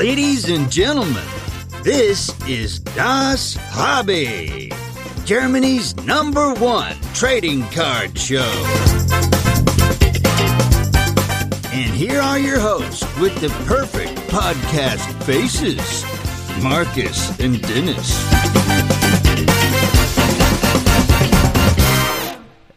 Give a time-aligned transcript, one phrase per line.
[0.00, 1.22] Ladies and gentlemen,
[1.82, 4.72] this is Das Hobby,
[5.26, 8.50] Germany's number one trading card show.
[11.70, 16.02] And here are your hosts with the perfect podcast faces
[16.62, 18.24] Marcus and Dennis.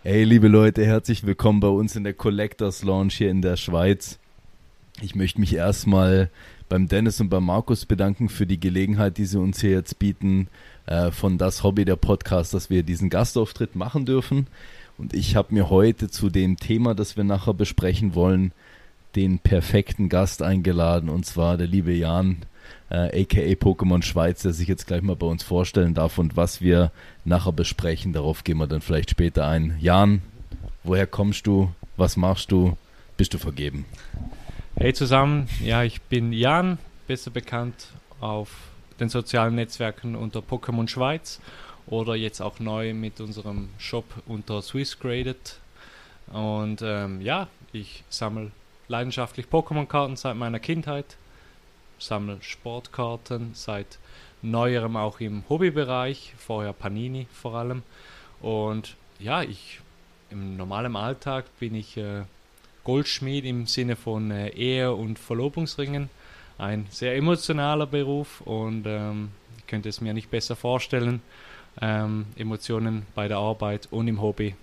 [0.04, 4.20] Hey, liebe Leute, herzlich willkommen bei uns in der Collectors Launch hier in der Schweiz.
[5.02, 6.30] Ich möchte mich erstmal
[6.70, 10.48] beim Dennis und beim Markus bedanken für die Gelegenheit, die sie uns hier jetzt bieten,
[10.86, 14.48] äh, von Das Hobby der Podcast, dass wir diesen Gastauftritt machen dürfen.
[14.98, 18.52] Und ich habe mir heute zu dem Thema, das wir nachher besprechen wollen,
[19.16, 22.38] den perfekten Gast eingeladen, und zwar der liebe Jan,
[22.90, 26.62] äh, aka Pokémon Schweiz, der sich jetzt gleich mal bei uns vorstellen darf und was
[26.62, 26.92] wir
[27.26, 28.14] nachher besprechen.
[28.14, 29.78] Darauf gehen wir dann vielleicht später ein.
[29.80, 30.22] Jan,
[30.84, 31.72] woher kommst du?
[31.98, 32.78] Was machst du?
[33.18, 33.86] Bist du vergeben?
[34.76, 38.50] Hey zusammen, ja, ich bin Jan, besser bekannt auf
[39.00, 41.40] den sozialen Netzwerken unter Pokémon Schweiz
[41.86, 45.60] oder jetzt auch neu mit unserem Shop unter Swissgraded.
[46.34, 48.52] Und ähm, ja, ich sammle
[48.88, 51.18] leidenschaftlich Pokémon-Karten seit meiner Kindheit,
[52.00, 54.00] sammle Sportkarten seit
[54.42, 57.84] neuerem auch im Hobbybereich, vorher Panini vor allem.
[58.42, 59.82] Und ja, ich
[60.32, 62.24] im normalen Alltag bin ich äh,
[62.84, 66.10] Goldschmied im Sinne von äh, Ehe und Verlobungsringen.
[66.58, 71.22] Ein sehr emotionaler Beruf und ähm, ich könnte es mir nicht besser vorstellen.
[71.82, 74.56] Ähm, Emotionen bei der Arbeit und im Hobby.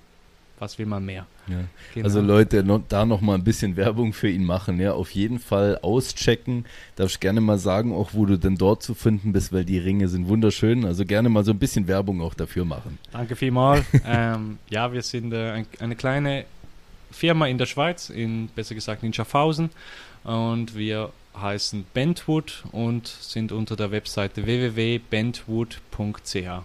[0.60, 1.26] Was will man mehr?
[1.48, 1.64] Ja.
[1.94, 2.04] Genau.
[2.04, 4.78] Also Leute, no, da noch mal ein bisschen Werbung für ihn machen.
[4.78, 6.66] Ja, auf jeden Fall auschecken.
[6.96, 9.78] Darf ich gerne mal sagen, auch wo du denn dort zu finden bist, weil die
[9.78, 10.84] Ringe sind wunderschön.
[10.84, 12.98] Also gerne mal so ein bisschen Werbung auch dafür machen.
[13.10, 13.86] Danke vielmals.
[14.06, 16.44] ähm, ja, wir sind äh, ein, eine kleine
[17.10, 19.70] Firma in der Schweiz, in besser gesagt in Schaffhausen.
[20.24, 26.62] Und wir heißen Bentwood und sind unter der Webseite www.bentwood.ch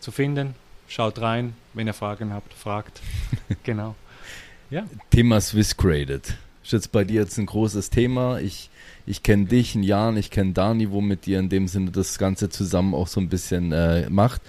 [0.00, 0.54] zu finden.
[0.88, 3.00] Schaut rein, wenn ihr Fragen habt, fragt.
[3.62, 3.94] genau.
[4.70, 4.84] Ja.
[5.10, 6.36] Thema Swiss Graded.
[6.62, 8.40] Ist jetzt bei dir jetzt ein großes Thema.
[8.40, 8.70] Ich,
[9.06, 12.18] ich kenne dich, ein Jan, ich kenne Dani, wo mit dir in dem Sinne das
[12.18, 14.42] Ganze zusammen auch so ein bisschen äh, macht.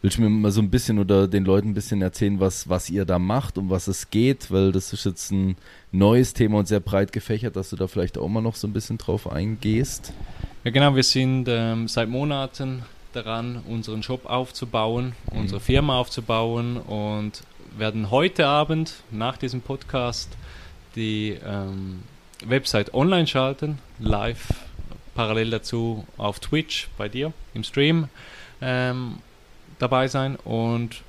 [0.00, 2.88] Willst du mir mal so ein bisschen oder den Leuten ein bisschen erzählen, was, was
[2.88, 4.50] ihr da macht, um was es geht?
[4.52, 5.56] Weil das ist jetzt ein
[5.90, 8.72] neues Thema und sehr breit gefächert, dass du da vielleicht auch mal noch so ein
[8.72, 10.12] bisschen drauf eingehst.
[10.62, 10.94] Ja, genau.
[10.94, 15.38] Wir sind ähm, seit Monaten daran, unseren Shop aufzubauen, mhm.
[15.40, 17.42] unsere Firma aufzubauen und
[17.76, 20.30] werden heute Abend nach diesem Podcast
[20.94, 22.02] die ähm,
[22.44, 24.48] Website online schalten, live,
[25.16, 28.08] parallel dazu auf Twitch bei dir im Stream.
[28.60, 29.18] Ähm,
[29.78, 31.02] dabei sein und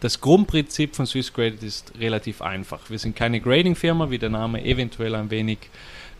[0.00, 2.90] das Grundprinzip von SwissGraded ist relativ einfach.
[2.90, 5.58] Wir sind keine Grading-Firma, wie der Name eventuell ein wenig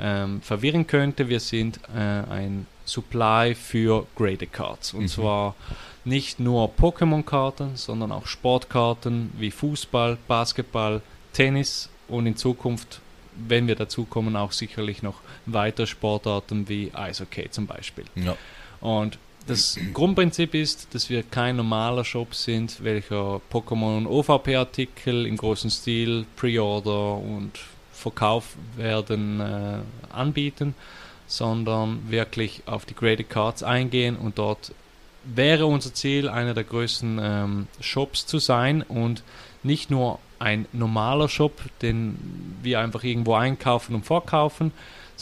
[0.01, 1.29] ähm, verwirren könnte.
[1.29, 4.95] Wir sind äh, ein Supply für Graded Cards.
[4.95, 5.09] Und mhm.
[5.09, 5.55] zwar
[6.05, 13.01] nicht nur Pokémon-Karten, sondern auch Sportkarten wie Fußball, Basketball, Tennis und in Zukunft,
[13.35, 15.17] wenn wir dazu kommen, auch sicherlich noch
[15.47, 18.05] weitere Sportarten wie Eishockey zum Beispiel.
[18.15, 18.37] Ja.
[18.81, 25.71] Und das Grundprinzip ist, dass wir kein normaler Shop sind, welcher Pokémon OVP-Artikel im großen
[25.71, 27.53] Stil, Pre-Order und
[27.93, 29.79] Verkauf werden äh,
[30.13, 30.75] anbieten,
[31.27, 34.73] sondern wirklich auf die Graded Cards eingehen und dort
[35.25, 39.23] wäre unser Ziel, einer der größten ähm, Shops zu sein und
[39.63, 44.73] nicht nur ein normaler Shop, den wir einfach irgendwo einkaufen und verkaufen,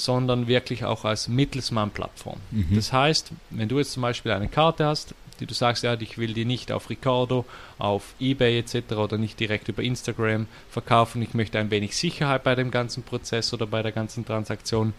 [0.05, 2.39] sondern wirklich auch als Mittelsmann-Plattform.
[2.51, 2.75] Mhm.
[2.75, 6.19] Das heißt, wenn du jetzt zum Beispiel eine Karte hast, die du sagst, ja, ich
[6.19, 7.47] will die nicht auf Ricardo,
[7.79, 8.93] auf eBay etc.
[8.93, 13.53] oder nicht direkt über Instagram verkaufen, ich möchte ein wenig Sicherheit bei dem ganzen Prozess
[13.55, 14.93] oder bei der ganzen Transaktion,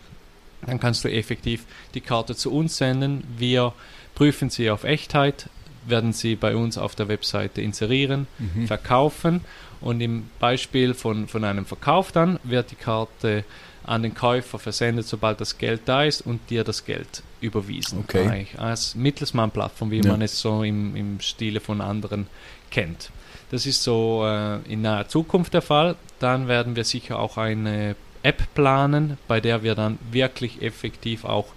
[0.66, 3.23] dann kannst du effektiv die Karte zu uns senden.
[3.38, 3.73] Wir
[4.16, 5.50] prüfen sie auf Echtheit,
[5.85, 8.68] werden sie bei uns auf der Webseite inserieren, mhm.
[8.68, 9.41] verkaufen
[9.79, 13.44] und im Beispiel von, von einem Verkauf dann wird die Karte
[13.84, 18.00] an den Käufer versendet, sobald das Geld da ist und dir das Geld überwiesen.
[18.00, 18.48] Okay.
[18.57, 20.12] Als Mittelsmann-Plattform, wie ja.
[20.12, 22.28] man es so im, im Stile von anderen
[22.69, 23.12] kennt.
[23.50, 25.95] Das ist so äh, in naher Zukunft der Fall.
[26.19, 31.48] Dann werden wir sicher auch eine App planen, bei der wir dann wirklich effektiv auch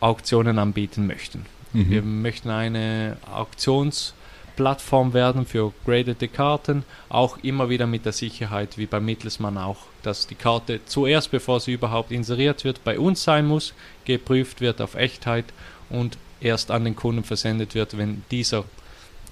[0.00, 1.46] Auktionen anbieten möchten.
[1.72, 1.90] Mhm.
[1.90, 4.12] Wir möchten eine Auktions-
[4.56, 9.84] Plattform werden für gradete Karten, auch immer wieder mit der Sicherheit wie beim Mittelsmann auch,
[10.02, 13.74] dass die Karte zuerst, bevor sie überhaupt inseriert wird, bei uns sein muss,
[14.04, 15.44] geprüft wird auf Echtheit
[15.90, 18.64] und erst an den Kunden versendet wird, wenn dieser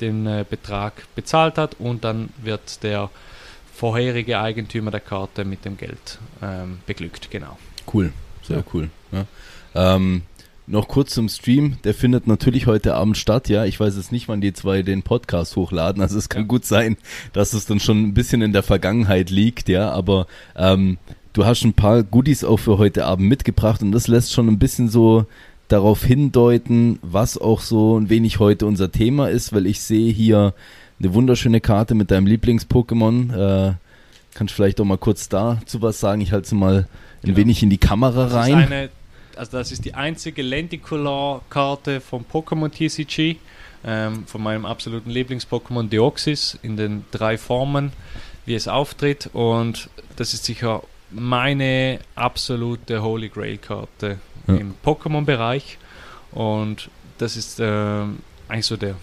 [0.01, 3.11] den äh, Betrag bezahlt hat und dann wird der
[3.73, 7.59] vorherige Eigentümer der Karte mit dem Geld ähm, beglückt, genau.
[7.93, 8.13] Cool,
[8.43, 8.65] sehr ja.
[8.73, 8.91] cool.
[9.13, 9.27] Ja.
[9.75, 10.23] Ähm,
[10.67, 11.77] noch kurz zum Stream.
[11.85, 13.65] Der findet natürlich heute Abend statt, ja.
[13.65, 16.03] Ich weiß jetzt nicht, wann die zwei den Podcast hochladen.
[16.03, 16.97] Also es kann gut sein,
[17.33, 19.91] dass es dann schon ein bisschen in der Vergangenheit liegt, ja.
[19.91, 20.27] Aber
[20.57, 20.99] ähm,
[21.33, 24.59] du hast ein paar Goodies auch für heute Abend mitgebracht und das lässt schon ein
[24.59, 25.27] bisschen so
[25.69, 30.55] darauf hindeuten, was auch so ein wenig heute unser Thema ist, weil ich sehe hier
[30.99, 33.33] eine wunderschöne Karte mit deinem Lieblings-Pokémon.
[33.71, 33.75] Äh,
[34.35, 36.21] kannst du vielleicht auch mal kurz dazu was sagen?
[36.21, 36.87] Ich halte sie mal ein
[37.23, 37.37] genau.
[37.37, 38.89] wenig in die Kamera rein
[39.39, 43.37] also das ist die einzige Lenticular-Karte vom Pokémon TCG,
[43.85, 47.93] ähm, von meinem absoluten Lieblings-Pokémon Deoxys in den drei Formen,
[48.47, 49.31] wie es auftritt.
[49.33, 54.55] Und das ist sicher meine absolute Holy Grail-Karte ja.
[54.55, 55.79] im Pokémon-Bereich.
[56.33, 58.03] Und das ist äh,
[58.49, 58.97] eigentlich so der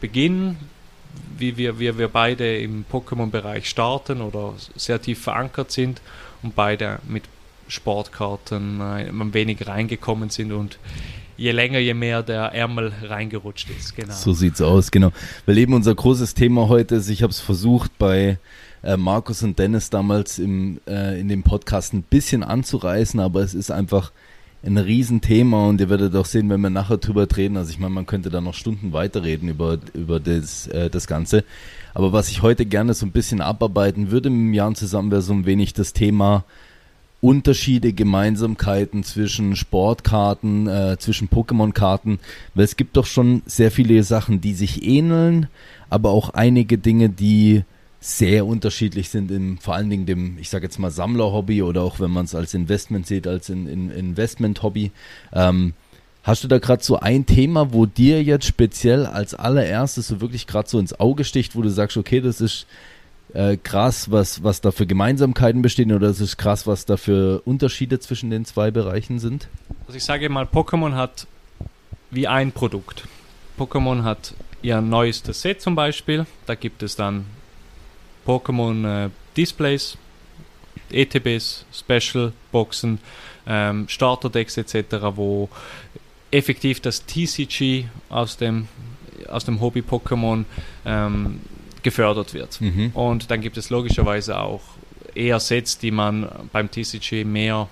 [0.00, 0.56] Beginn,
[1.36, 6.00] wie wir, wie wir beide im Pokémon-Bereich starten oder sehr tief verankert sind
[6.42, 7.24] und beide mit
[7.68, 10.78] Sportkarten äh, ein wenig reingekommen sind und
[11.36, 13.94] je länger, je mehr der Ärmel reingerutscht ist.
[13.94, 14.12] Genau.
[14.12, 15.12] So sieht's aus, genau.
[15.46, 18.38] Weil eben unser großes Thema heute ist, ich habe es versucht bei
[18.82, 23.54] äh, Markus und Dennis damals im, äh, in dem Podcast ein bisschen anzureißen, aber es
[23.54, 24.12] ist einfach
[24.64, 27.56] ein Riesenthema und ihr werdet auch sehen, wenn wir nachher drüber reden.
[27.56, 31.44] Also ich meine, man könnte da noch Stunden weiterreden über, über das, äh, das Ganze.
[31.94, 35.32] Aber was ich heute gerne so ein bisschen abarbeiten würde dem Jan zusammen, wäre so
[35.32, 36.44] ein wenig das Thema
[37.20, 42.20] Unterschiede, Gemeinsamkeiten zwischen Sportkarten, äh, zwischen Pokémon-Karten,
[42.54, 45.48] weil es gibt doch schon sehr viele Sachen, die sich ähneln,
[45.90, 47.64] aber auch einige Dinge, die
[48.00, 51.98] sehr unterschiedlich sind, im, vor allen Dingen dem, ich sage jetzt mal Sammler-Hobby oder auch
[51.98, 54.92] wenn man es als Investment sieht, als in, in Investment-Hobby.
[55.32, 55.74] Ähm,
[56.22, 60.46] hast du da gerade so ein Thema, wo dir jetzt speziell als allererstes so wirklich
[60.46, 62.66] gerade so ins Auge sticht, wo du sagst, okay, das ist
[63.34, 67.42] äh, krass, was, was da für Gemeinsamkeiten bestehen oder ist es krass, was da für
[67.44, 69.48] Unterschiede zwischen den zwei Bereichen sind?
[69.86, 71.26] Also ich sage mal, Pokémon hat
[72.10, 73.04] wie ein Produkt.
[73.58, 76.26] Pokémon hat ihr neuestes Set zum Beispiel.
[76.46, 77.26] Da gibt es dann
[78.26, 79.98] Pokémon äh, Displays,
[80.90, 82.98] ETBs, Special Boxen,
[83.46, 85.48] ähm, Starterdecks etc., wo
[86.30, 88.68] effektiv das TCG aus dem,
[89.28, 90.44] aus dem Hobby Pokémon
[90.84, 91.40] ähm,
[91.88, 92.60] gefördert wird.
[92.60, 92.90] Mhm.
[92.92, 94.60] Und dann gibt es logischerweise auch
[95.14, 97.68] eher Sets, die man beim TCG mehr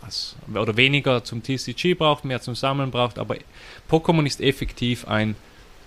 [0.00, 3.18] als, oder weniger zum TCG braucht, mehr zum Sammeln braucht.
[3.18, 3.36] Aber
[3.90, 5.36] Pokémon ist effektiv ein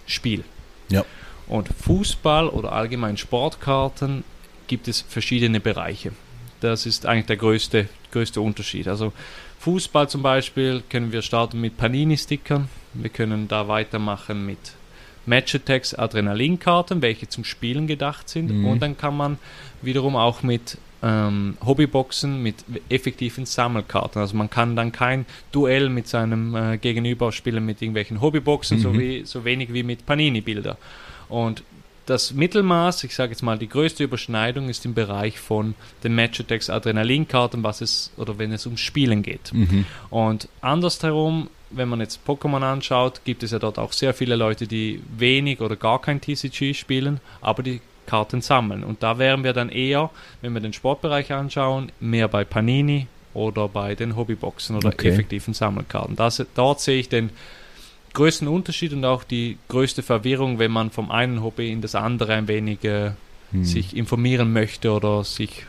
[0.06, 0.44] Spiel.
[0.90, 1.04] Ja.
[1.48, 4.24] Und Fußball oder allgemein Sportkarten
[4.68, 6.12] gibt es verschiedene Bereiche.
[6.60, 8.88] Das ist eigentlich der größte, größte Unterschied.
[8.88, 9.12] Also
[9.60, 12.70] Fußball zum Beispiel können wir starten mit Panini-Stickern.
[12.94, 14.60] Wir können da weitermachen mit
[15.26, 18.52] Match-Attacks Adrenalinkarten, welche zum Spielen gedacht sind.
[18.52, 18.66] Mhm.
[18.66, 19.38] Und dann kann man
[19.82, 24.22] wiederum auch mit ähm, Hobbyboxen mit effektiven Sammelkarten.
[24.22, 28.82] Also man kann dann kein Duell mit seinem äh, Gegenüber spielen mit irgendwelchen Hobbyboxen, mhm.
[28.82, 30.78] so, wie, so wenig wie mit Panini-Bilder.
[31.30, 31.64] Und
[32.06, 36.70] das Mittelmaß, ich sage jetzt mal, die größte Überschneidung ist im Bereich von den Match-Attacks
[36.70, 39.54] Adrenalinkarten, was es oder wenn es ums Spielen geht.
[39.54, 39.86] Mhm.
[40.10, 44.68] Und andersherum wenn man jetzt Pokémon anschaut, gibt es ja dort auch sehr viele Leute,
[44.68, 48.84] die wenig oder gar kein TCG spielen, aber die Karten sammeln.
[48.84, 50.10] Und da wären wir dann eher,
[50.42, 55.10] wenn wir den Sportbereich anschauen, mehr bei Panini oder bei den Hobbyboxen oder okay.
[55.10, 56.16] effektiven Sammelkarten.
[56.16, 57.30] Das, dort sehe ich den
[58.14, 62.34] größten Unterschied und auch die größte Verwirrung, wenn man vom einen Hobby in das andere
[62.34, 63.12] ein wenig äh,
[63.52, 63.64] hm.
[63.64, 65.66] sich informieren möchte oder sich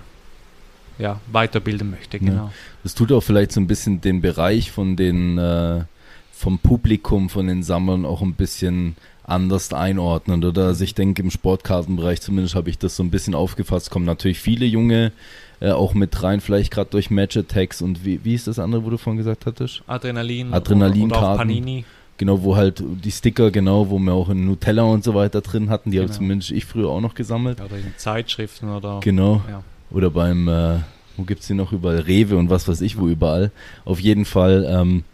[0.99, 2.19] ja, weiterbilden möchte.
[2.19, 2.33] Genau.
[2.33, 2.53] Ja.
[2.83, 5.85] Das tut auch vielleicht so ein bisschen den Bereich von den äh,
[6.33, 10.45] vom Publikum, von den Sammlern auch ein bisschen anders einordnen.
[10.45, 14.05] Oder also ich denke, im Sportkartenbereich zumindest habe ich das so ein bisschen aufgefasst, kommen
[14.05, 15.13] natürlich viele junge
[15.61, 18.85] äh, auch mit rein, vielleicht gerade durch Match Attacks und wie, wie ist das andere,
[18.85, 19.83] wo du vorhin gesagt hattest?
[19.87, 20.53] Adrenalin.
[20.53, 21.39] Adrenalinkarten.
[21.39, 21.85] Panini.
[22.19, 25.71] Genau, wo halt die Sticker, genau, wo wir auch in Nutella und so weiter drin
[25.71, 26.09] hatten, die genau.
[26.09, 27.61] habe zumindest ich früher auch noch gesammelt.
[27.61, 29.00] Oder in Zeitschriften oder.
[29.00, 29.42] Genau.
[29.49, 29.64] Ja.
[29.90, 30.78] Oder beim, äh,
[31.16, 31.99] wo gibt es die noch überall?
[31.99, 33.50] Rewe und was weiß ich, wo überall.
[33.85, 35.04] Auf jeden Fall, ähm,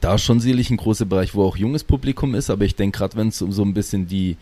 [0.00, 2.98] da ist schon sicherlich ein großer Bereich, wo auch junges Publikum ist, aber ich denke,
[2.98, 4.36] gerade wenn es um so ein bisschen die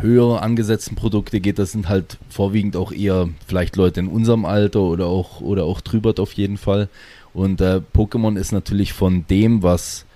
[0.00, 4.80] höher angesetzten Produkte geht, das sind halt vorwiegend auch eher vielleicht Leute in unserem Alter
[4.80, 6.88] oder auch oder auch drüber auf jeden Fall.
[7.32, 10.06] Und äh, Pokémon ist natürlich von dem, was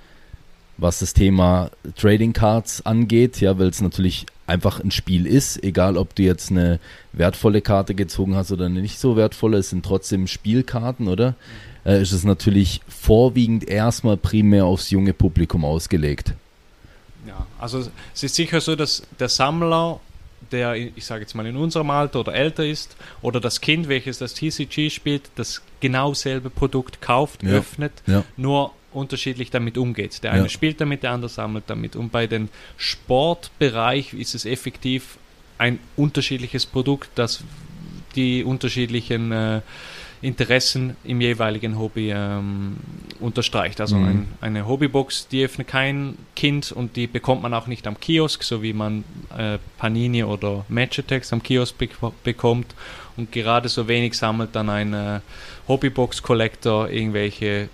[0.81, 5.97] was das Thema Trading Cards angeht, ja, weil es natürlich einfach ein Spiel ist, egal
[5.97, 6.81] ob du jetzt eine
[7.13, 11.35] wertvolle Karte gezogen hast oder eine nicht so wertvolle, es sind trotzdem Spielkarten, oder?
[11.85, 16.35] Äh, ist es natürlich vorwiegend erstmal primär aufs junge Publikum ausgelegt.
[17.27, 20.01] Ja, also es ist sicher so, dass der Sammler,
[20.51, 24.19] der, ich sage jetzt mal in unserem Alter oder älter ist, oder das Kind, welches
[24.19, 27.51] das TCG spielt, das genau selbe Produkt kauft, ja.
[27.51, 28.25] öffnet, ja.
[28.37, 30.23] nur unterschiedlich damit umgeht.
[30.25, 30.49] Der eine Ja.
[30.49, 31.95] spielt damit, der andere sammelt damit.
[31.97, 35.19] Und bei dem Sportbereich ist es effektiv
[35.59, 37.43] ein unterschiedliches Produkt, das
[38.17, 39.61] die unterschiedlichen äh,
[40.23, 42.77] Interessen im jeweiligen Hobby ähm,
[43.21, 43.81] unterstreicht.
[43.81, 44.07] Also Mhm.
[44.09, 48.43] ein, eine Hobbybox, die öffnet kein Kind und die bekommt man auch nicht am Kiosk,
[48.43, 49.05] so wie man
[49.37, 52.75] äh, Panini oder Matchatex am Kiosk bek- bekommt.
[53.17, 55.21] Und gerade so wenig sammelt dann ein äh,
[55.69, 57.69] Hobbybox-Collector irgendwelche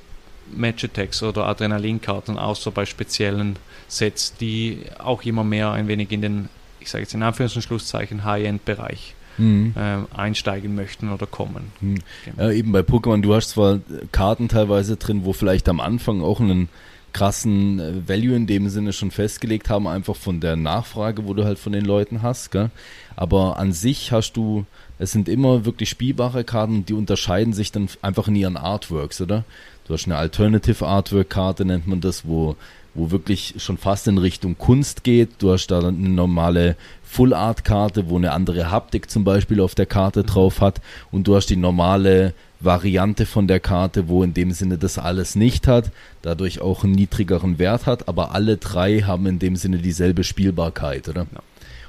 [0.54, 3.56] Matchatex oder Adrenalinkarten, außer bei speziellen
[3.88, 6.48] Sets, die auch immer mehr ein wenig in den,
[6.80, 9.74] ich sage jetzt in Anführungs- und Schlusszeichen, High-End-Bereich Mhm.
[9.76, 11.70] ähm, einsteigen möchten oder kommen.
[11.82, 11.98] Mhm.
[12.24, 12.42] Genau.
[12.44, 16.40] Ja, eben bei Pokémon, du hast zwar Karten teilweise drin, wo vielleicht am Anfang auch
[16.40, 16.70] einen
[17.12, 21.44] krassen äh, Value in dem Sinne schon festgelegt haben, einfach von der Nachfrage, wo du
[21.44, 22.70] halt von den Leuten hast, gell?
[23.14, 24.64] Aber an sich hast du,
[24.98, 29.44] es sind immer wirklich spielbare Karten, die unterscheiden sich dann einfach in ihren Artworks, oder?
[29.86, 32.56] Du hast eine Alternative Artwork Karte, nennt man das, wo,
[32.94, 35.30] wo wirklich schon fast in Richtung Kunst geht.
[35.38, 39.76] Du hast da eine normale Full Art Karte, wo eine andere Haptik zum Beispiel auf
[39.76, 40.80] der Karte drauf hat.
[41.12, 45.36] Und du hast die normale Variante von der Karte, wo in dem Sinne das alles
[45.36, 49.78] nicht hat, dadurch auch einen niedrigeren Wert hat, aber alle drei haben in dem Sinne
[49.78, 51.26] dieselbe Spielbarkeit, oder?
[51.32, 51.42] Ja.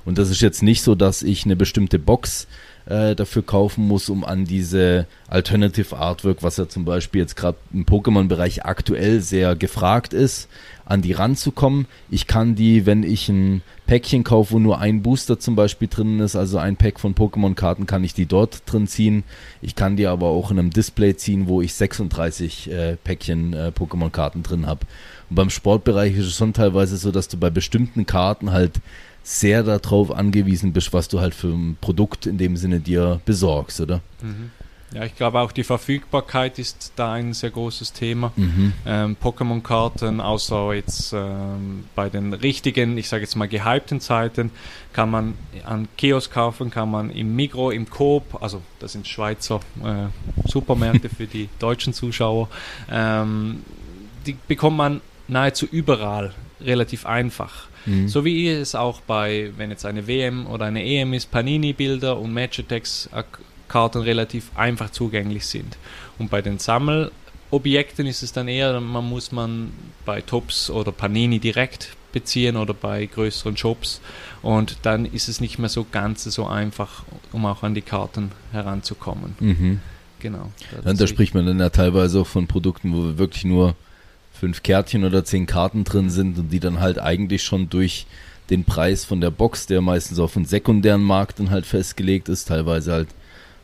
[0.06, 2.48] Und das ist jetzt nicht so, dass ich eine bestimmte Box
[2.88, 7.58] äh, dafür kaufen muss, um an diese Alternative Artwork, was ja zum Beispiel jetzt gerade
[7.74, 10.48] im Pokémon-Bereich aktuell sehr gefragt ist,
[10.86, 11.86] an die ranzukommen.
[12.10, 16.22] Ich kann die, wenn ich ein Päckchen kaufe, wo nur ein Booster zum Beispiel drin
[16.22, 19.24] ist, also ein Pack von Pokémon-Karten, kann ich die dort drin ziehen.
[19.62, 23.72] Ich kann die aber auch in einem Display ziehen, wo ich 36 äh, Päckchen äh,
[23.78, 24.86] Pokémon-Karten drin habe.
[25.30, 28.80] Und beim Sportbereich ist es schon teilweise so, dass du bei bestimmten Karten halt
[29.28, 33.82] sehr darauf angewiesen bist, was du halt für ein Produkt in dem Sinne dir besorgst,
[33.82, 34.00] oder?
[34.22, 34.52] Mhm.
[34.94, 38.32] Ja, ich glaube auch die Verfügbarkeit ist da ein sehr großes Thema.
[38.38, 38.72] Mhm.
[38.86, 44.50] Ähm, Pokémon-Karten, außer jetzt ähm, bei den richtigen, ich sage jetzt mal gehypten Zeiten,
[44.94, 45.34] kann man
[45.66, 51.10] an Kiosk kaufen, kann man im Migro, im Coop, also das sind Schweizer äh, Supermärkte
[51.10, 52.48] für die deutschen Zuschauer,
[52.90, 53.64] ähm,
[54.26, 57.68] die bekommt man nahezu überall relativ einfach.
[57.88, 58.08] Mhm.
[58.08, 62.34] So wie es auch bei, wenn jetzt eine WM oder eine EM ist, Panini-Bilder und
[62.34, 65.78] Matchatex-Karten relativ einfach zugänglich sind.
[66.20, 69.72] Und bei den Sammelobjekten ist es dann eher, man muss man
[70.06, 74.02] bei Tops oder Panini direkt beziehen oder bei größeren Shops
[74.42, 78.32] und dann ist es nicht mehr so ganz so einfach, um auch an die Karten
[78.52, 79.36] heranzukommen.
[79.40, 79.80] Mhm.
[80.20, 80.52] Genau.
[80.84, 83.76] Da spricht man dann ja teilweise auch von Produkten, wo wirklich nur
[84.40, 88.06] fünf Kärtchen oder zehn Karten drin sind und die dann halt eigentlich schon durch
[88.50, 92.48] den Preis von der Box, der meistens auf dem sekundären Markt dann halt festgelegt ist,
[92.48, 93.10] teilweise halt,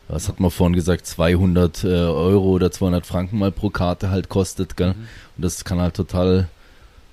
[0.08, 4.30] was hat man vorhin gesagt, 200 äh, Euro oder 200 Franken mal pro Karte halt
[4.30, 4.94] kostet, gell?
[4.94, 5.08] Mhm.
[5.38, 6.50] Und das kann halt total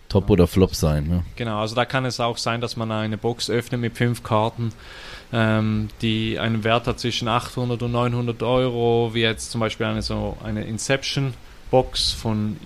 [0.09, 1.23] top oder flop sein, ne?
[1.37, 4.73] Genau, also da kann es auch sein, dass man eine Box öffnet mit fünf Karten,
[5.33, 10.03] ähm, die einen Wert hat zwischen 800 und 900 Euro, wie jetzt zum Beispiel eine
[10.03, 11.35] so eine Inception
[11.71, 12.57] Box von,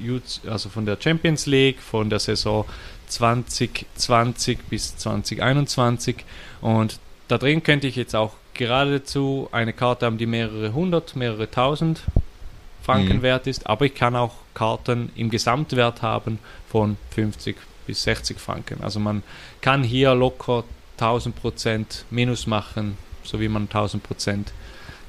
[0.47, 2.65] also von der Champions League, von der Saison
[3.09, 6.17] 2020 bis 2021
[6.61, 11.51] und da drin könnte ich jetzt auch geradezu eine Karte haben, die mehrere hundert, mehrere
[11.51, 12.03] tausend
[12.83, 13.23] Franken Mhm.
[13.23, 17.57] wert ist, aber ich kann auch Karten im Gesamtwert haben von 50
[17.87, 18.83] bis 60 Franken.
[18.83, 19.23] Also man
[19.61, 20.65] kann hier locker
[20.99, 24.53] 1000 Prozent Minus machen, so wie man 1000 Prozent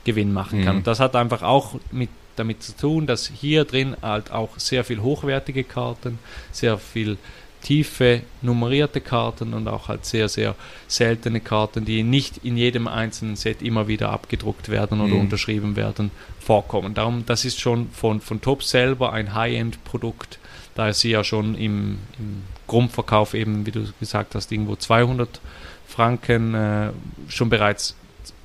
[0.06, 0.76] Gewinn machen kann.
[0.76, 0.80] Mhm.
[0.80, 4.84] Und das hat einfach auch mit, damit zu tun, dass hier drin halt auch sehr
[4.84, 6.20] viel hochwertige Karten,
[6.52, 7.18] sehr viel
[7.62, 10.54] tiefe nummerierte Karten und auch halt sehr, sehr
[10.88, 15.22] seltene Karten, die nicht in jedem einzelnen Set immer wieder abgedruckt werden oder Mhm.
[15.22, 16.94] unterschrieben werden, vorkommen.
[16.94, 20.38] Darum, das ist schon von, von Top selber ein High-End-Produkt,
[20.76, 25.42] da sie ja schon im, im Grundverkauf eben, wie du gesagt hast, irgendwo 200
[25.88, 26.90] Franken äh,
[27.30, 27.96] schon bereits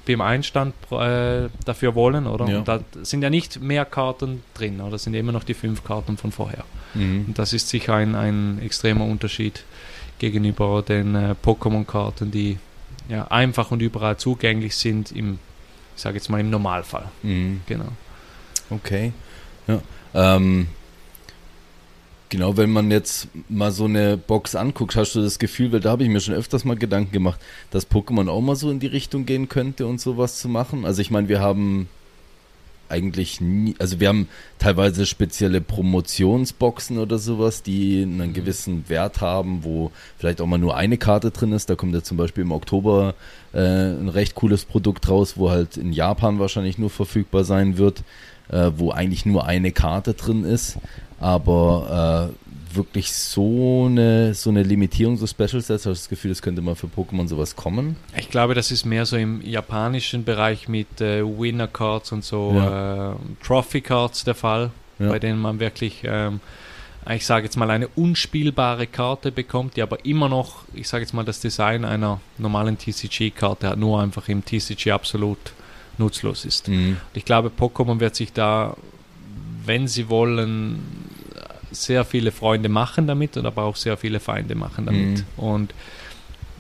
[0.07, 2.47] beim Einstand äh, dafür wollen, oder?
[2.49, 2.59] Ja.
[2.59, 4.93] Und da sind ja nicht mehr Karten drin, oder?
[4.93, 6.65] Das sind immer noch die fünf Karten von vorher.
[6.95, 7.27] Mhm.
[7.29, 9.65] Und das ist sicher ein, ein extremer Unterschied
[10.19, 12.59] gegenüber den äh, Pokémon-Karten, die
[13.09, 15.39] ja einfach und überall zugänglich sind, im,
[15.97, 17.07] ich sage jetzt mal im Normalfall.
[17.23, 17.63] Mhm.
[17.67, 17.89] Genau.
[18.71, 19.13] Okay.
[19.67, 19.81] Ja.
[20.15, 20.69] Ähm,
[22.31, 25.91] genau, wenn man jetzt mal so eine Box anguckt, hast du das Gefühl, weil da
[25.91, 28.87] habe ich mir schon öfters mal Gedanken gemacht, dass Pokémon auch mal so in die
[28.87, 30.87] Richtung gehen könnte und sowas zu machen.
[30.87, 31.89] Also ich meine, wir haben
[32.89, 39.63] eigentlich nie, also wir haben teilweise spezielle Promotionsboxen oder sowas, die einen gewissen Wert haben,
[39.63, 41.71] wo vielleicht auch mal nur eine Karte drin ist.
[41.71, 43.15] Da kommt ja zum Beispiel im Oktober
[43.53, 48.03] äh, ein recht cooles Produkt raus, wo halt in Japan wahrscheinlich nur verfügbar sein wird.
[48.51, 50.77] Äh, wo eigentlich nur eine Karte drin ist,
[51.21, 56.31] aber äh, wirklich so eine, so eine Limitierung, so Special Sets, habe ich das Gefühl,
[56.31, 57.97] das könnte mal für Pokémon sowas kommen.
[58.17, 62.53] Ich glaube, das ist mehr so im japanischen Bereich mit äh, Winner Cards und so
[62.55, 63.13] Ja.
[63.13, 63.15] äh,
[63.45, 65.09] Trophy Cards der Fall, Ja.
[65.09, 66.39] bei denen man wirklich, ähm,
[67.13, 71.13] ich sage jetzt mal, eine unspielbare Karte bekommt, die aber immer noch, ich sage jetzt
[71.13, 75.39] mal, das Design einer normalen TCG-Karte hat, nur einfach im TCG absolut
[76.01, 76.69] nutzlos ist.
[76.69, 76.97] Mhm.
[77.15, 78.77] Ich glaube, Pokémon wird sich da,
[79.65, 80.81] wenn sie wollen,
[81.71, 85.19] sehr viele Freunde machen damit und aber auch sehr viele Feinde machen damit.
[85.19, 85.25] Mhm.
[85.37, 85.75] Und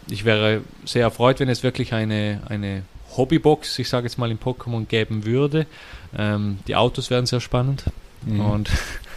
[0.08, 2.82] ich wäre sehr erfreut, wenn es wirklich eine, eine
[3.16, 5.66] Hobbybox, ich sage jetzt mal, in Pokémon geben würde.
[6.16, 7.84] Ähm, die Autos wären sehr spannend.
[8.24, 8.40] Mhm.
[8.40, 8.70] Und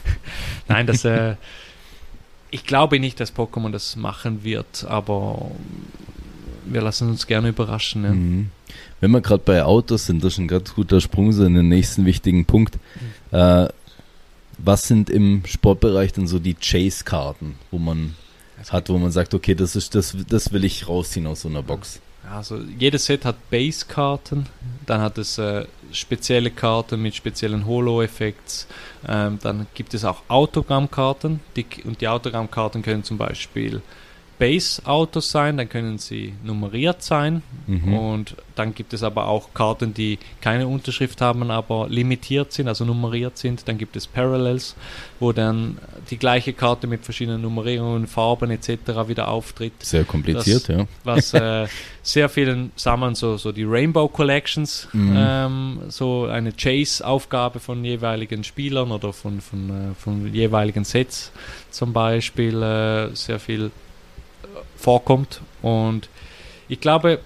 [0.67, 1.35] nein, das äh,
[2.53, 5.49] ich glaube nicht, dass Pokémon das machen wird, aber
[6.65, 8.03] wir lassen uns gerne überraschen.
[8.03, 8.11] Ja.
[8.11, 8.49] Mhm.
[8.99, 11.69] Wenn wir gerade bei Autos sind, das ist ein ganz guter Sprung so in den
[11.69, 12.77] nächsten wichtigen Punkt.
[13.31, 13.67] Äh,
[14.57, 18.15] was sind im Sportbereich denn so die Chase-Karten, wo man
[18.69, 21.63] hat, wo man sagt, okay, das ist das, das will ich rausziehen aus so einer
[21.63, 21.99] Box.
[22.31, 24.45] Also jedes Set hat Base-Karten,
[24.85, 28.67] dann hat es äh, spezielle Karten mit speziellen Holo-Effekts,
[29.07, 33.81] ähm, dann gibt es auch Autogrammkarten die, und die Autogrammkarten können zum Beispiel
[34.43, 37.93] Base-Autos sein, dann können sie nummeriert sein Mhm.
[37.93, 42.83] und dann gibt es aber auch Karten, die keine Unterschrift haben, aber limitiert sind, also
[42.83, 43.65] nummeriert sind.
[43.69, 44.75] Dann gibt es Parallels,
[45.21, 45.77] wo dann
[46.09, 49.07] die gleiche Karte mit verschiedenen Nummerierungen, Farben etc.
[49.07, 50.85] wieder auftritt Sehr kompliziert, ja.
[51.05, 51.67] was äh,
[52.01, 55.15] sehr vielen Sammlern so, so die Rainbow Collections, Mhm.
[55.17, 61.31] ähm, so eine Chase-Aufgabe von jeweiligen Spielern oder von, von, äh, von jeweiligen Sets
[61.71, 63.71] zum Beispiel äh, sehr viel
[64.83, 65.41] vorkommt.
[65.61, 66.09] Und
[66.67, 67.19] ich glaube,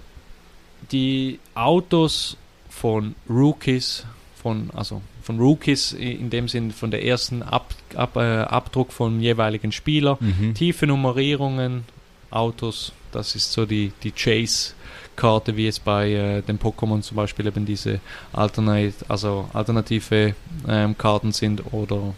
[0.92, 2.38] die Autos
[2.70, 4.06] von Rookies,
[4.42, 9.20] von, also von Rookies in dem Sinn von der ersten Ab, Ab, äh, Abdruck vom
[9.20, 10.54] jeweiligen Spieler, Mhm.
[10.54, 11.84] tiefe Nummerierungen,
[12.30, 17.48] Autos, das ist so die, die Chase-Karte, wie es bei äh, den Pokémon zum Beispiel
[17.48, 18.00] eben diese
[18.34, 20.36] Alternate, also alternative
[20.68, 22.14] ähm, Karten sind oder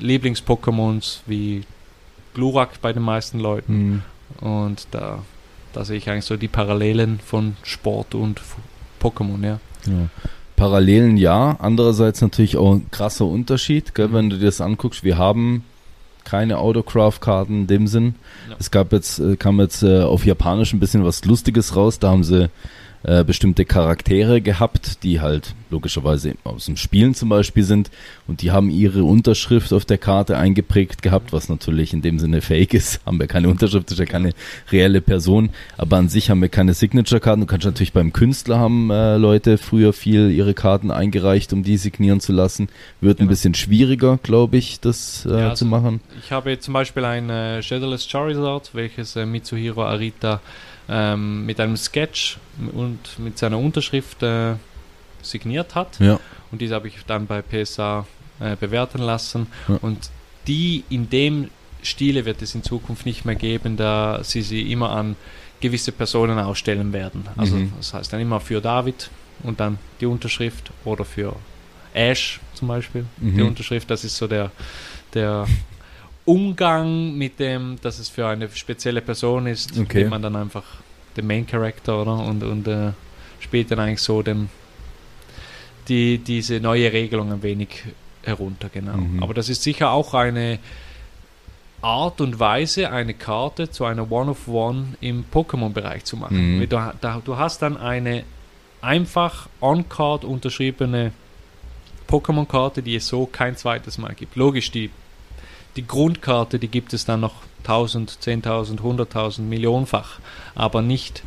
[0.00, 1.62] Lieblings-Pokémons wie
[2.34, 3.72] Glurak bei den meisten Leuten.
[3.74, 4.02] Mhm.
[4.40, 5.20] Und da,
[5.72, 8.40] da sehe ich eigentlich so die Parallelen von Sport und
[9.00, 9.60] Pokémon, ja.
[9.86, 10.08] Ja.
[10.56, 15.02] Parallelen ja, andererseits natürlich auch ein krasser Unterschied, gell, wenn du dir das anguckst.
[15.02, 15.64] Wir haben
[16.24, 18.14] keine Autograph-Karten in dem Sinn.
[18.48, 18.56] Ja.
[18.60, 21.98] Es gab jetzt, äh, kam jetzt äh, auf Japanisch ein bisschen was Lustiges raus.
[21.98, 22.48] Da haben sie
[23.04, 27.90] äh, bestimmte Charaktere gehabt, die halt logischerweise aus dem Spielen zum Beispiel sind
[28.28, 32.42] und die haben ihre Unterschrift auf der Karte eingeprägt gehabt, was natürlich in dem Sinne
[32.42, 33.00] fake ist.
[33.06, 34.32] Haben wir keine Unterschrift, ist ja keine
[34.70, 37.40] reelle Person, aber an sich haben wir keine Signature-Karten.
[37.40, 41.78] Du kannst natürlich beim Künstler haben äh, Leute früher viel ihre Karten eingereicht, um die
[41.78, 42.68] signieren zu lassen.
[43.00, 43.30] Wird ein Genau.
[43.30, 46.00] bisschen schwieriger, glaube ich, das äh, Ja, also- zu machen.
[46.22, 50.40] Ich habe zum Beispiel ein äh, Shadowless Charizard, welches äh, Mitsuhiro Arita
[50.88, 52.38] ähm, mit einem Sketch
[52.72, 54.54] und mit seiner Unterschrift äh,
[55.22, 55.98] signiert hat.
[56.00, 56.18] Ja.
[56.50, 58.06] Und diese habe ich dann bei PSA
[58.40, 59.46] äh, bewerten lassen.
[59.68, 59.78] Ja.
[59.82, 60.10] Und
[60.46, 61.48] die in dem
[61.82, 65.16] Stile wird es in Zukunft nicht mehr geben, da sie sie immer an
[65.60, 67.24] gewisse Personen ausstellen werden.
[67.36, 67.72] Also Mhm.
[67.78, 69.10] das heißt dann immer für David
[69.44, 71.36] und dann die Unterschrift oder für
[71.94, 73.36] Ash zum Beispiel Mhm.
[73.36, 73.88] die Unterschrift.
[73.90, 74.50] Das ist so der,
[75.14, 75.46] der
[76.24, 79.98] Umgang mit dem, dass es für eine spezielle Person ist, Okay.
[79.98, 80.64] nimmt man dann einfach
[81.16, 82.92] den Main Character oder und, und äh,
[83.40, 84.48] spielt dann eigentlich so den,
[85.88, 87.84] die, diese neue Regelung ein wenig
[88.22, 88.96] herunter, genau.
[88.96, 89.22] Mhm.
[89.22, 90.58] Aber das ist sicher auch eine
[91.80, 96.58] Art und Weise, eine Karte zu einer One-of-One im Pokémon-Bereich zu machen.
[96.58, 96.68] Mhm.
[96.68, 98.22] Du, da, du hast dann eine
[98.80, 101.12] einfach on-card unterschriebene
[102.08, 104.36] Pokémon-Karte, die es so kein zweites Mal gibt.
[104.36, 104.90] Logisch, die,
[105.76, 110.18] die Grundkarte, die gibt es dann noch 1000, 10.000, 100.000, Millionenfach,
[110.54, 111.22] aber nicht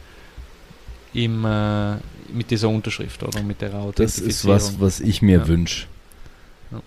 [1.13, 1.95] im, äh,
[2.33, 5.47] mit dieser Unterschrift oder mit der Das ist was, was ich mir Ja.
[5.47, 5.87] wünsche.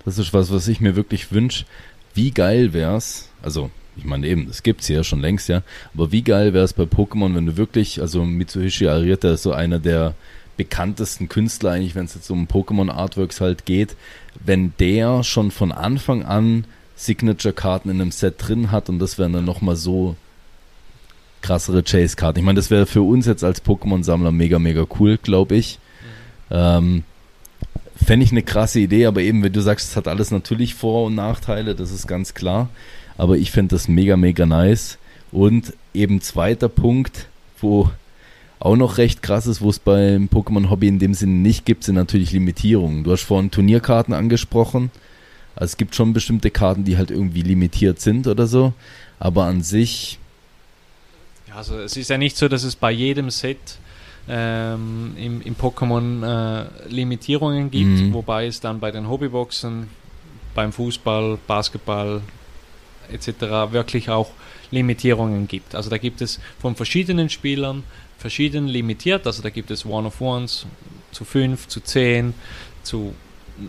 [0.05, 1.64] Das ist was, was ich mir wirklich wünsche.
[2.14, 5.62] Wie geil wär's, also ich meine eben, das gibt's ja schon längst, ja,
[5.94, 9.79] aber wie geil wär's bei Pokémon, wenn du wirklich, also Mitsuhishi Arita ist so einer
[9.79, 10.14] der
[10.57, 13.97] bekanntesten Künstler eigentlich, wenn es jetzt um Pokémon Artworks halt geht,
[14.44, 16.64] wenn der schon von Anfang an
[16.98, 20.16] Signature-Karten in einem Set drin hat und das wären dann nochmal so
[21.40, 22.40] krassere Chase-Karten.
[22.40, 25.78] Ich meine, das wäre für uns jetzt als Pokémon-Sammler mega, mega cool, glaube ich.
[26.50, 27.04] Ähm,
[28.04, 31.06] Fände ich eine krasse Idee, aber eben, wenn du sagst, es hat alles natürlich Vor-
[31.06, 32.68] und Nachteile, das ist ganz klar.
[33.16, 34.98] Aber ich fände das mega, mega nice.
[35.32, 37.26] Und eben zweiter Punkt,
[37.61, 37.90] wo
[38.61, 41.84] auch noch recht krass ist, wo es beim Pokémon Hobby in dem Sinne nicht gibt,
[41.84, 43.04] sind natürlich Limitierungen.
[43.04, 44.90] Du hast vorhin Turnierkarten angesprochen.
[45.59, 48.73] Also es gibt schon bestimmte Karten, die halt irgendwie limitiert sind oder so.
[49.18, 50.18] Aber an sich.
[51.49, 53.59] Ja, also es ist ja nicht so, dass es bei jedem Set
[54.29, 58.12] ähm, im, im Pokémon äh, Limitierungen gibt, Mhm.
[58.14, 59.88] wobei es dann bei den Hobbyboxen,
[60.55, 62.21] beim Fußball, Basketball
[63.11, 63.73] etc.
[63.73, 64.31] wirklich auch
[64.71, 65.75] Limitierungen gibt.
[65.75, 67.83] Also da gibt es von verschiedenen Spielern
[68.18, 70.66] verschieden limitiert, also da gibt es One-of-Ones
[71.12, 72.35] zu 5, zu 10,
[72.83, 73.14] zu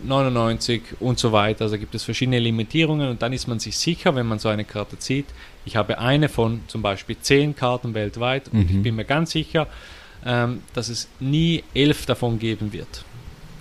[0.04, 1.64] 99 und so weiter.
[1.64, 4.64] Also gibt es verschiedene Limitierungen und dann ist man sich sicher, wenn man so eine
[4.64, 5.26] Karte zieht,
[5.64, 8.76] ich habe eine von zum Beispiel 10 Karten weltweit und Mhm.
[8.76, 9.66] ich bin mir ganz sicher,
[10.24, 13.04] ähm, dass es nie elf davon geben wird.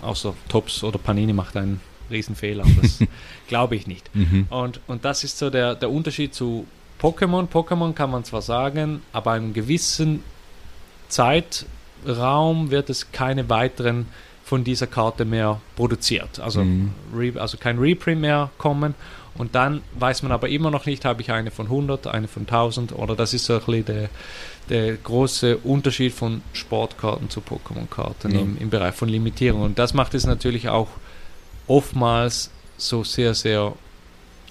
[0.02, 2.64] Außer Tops oder Panini macht einen Riesenfehler.
[2.82, 3.00] Das
[3.48, 4.14] glaube ich nicht.
[4.16, 4.48] Mhm.
[4.50, 6.66] Und, und das ist so der, der Unterschied zu
[7.02, 7.48] Pokémon.
[7.50, 10.24] Pokémon kann man zwar sagen, aber einem gewissen
[11.10, 14.08] Zeitraum wird es keine weiteren
[14.50, 16.40] von dieser Karte mehr produziert.
[16.40, 16.92] Also, Mhm.
[17.16, 18.96] re, also kein Reprint mehr kommen.
[19.36, 22.48] Und dann weiß man aber immer noch nicht, habe ich eine von 100, eine von
[22.48, 24.10] 1000 oder das ist so ein bisschen der,
[24.70, 28.40] der große Unterschied von Sportkarten zu Pokémon-Karten Ja.
[28.42, 29.62] im, im Bereich von Limitierung.
[29.62, 30.88] Und das macht es natürlich auch
[31.68, 33.74] oftmals so sehr, sehr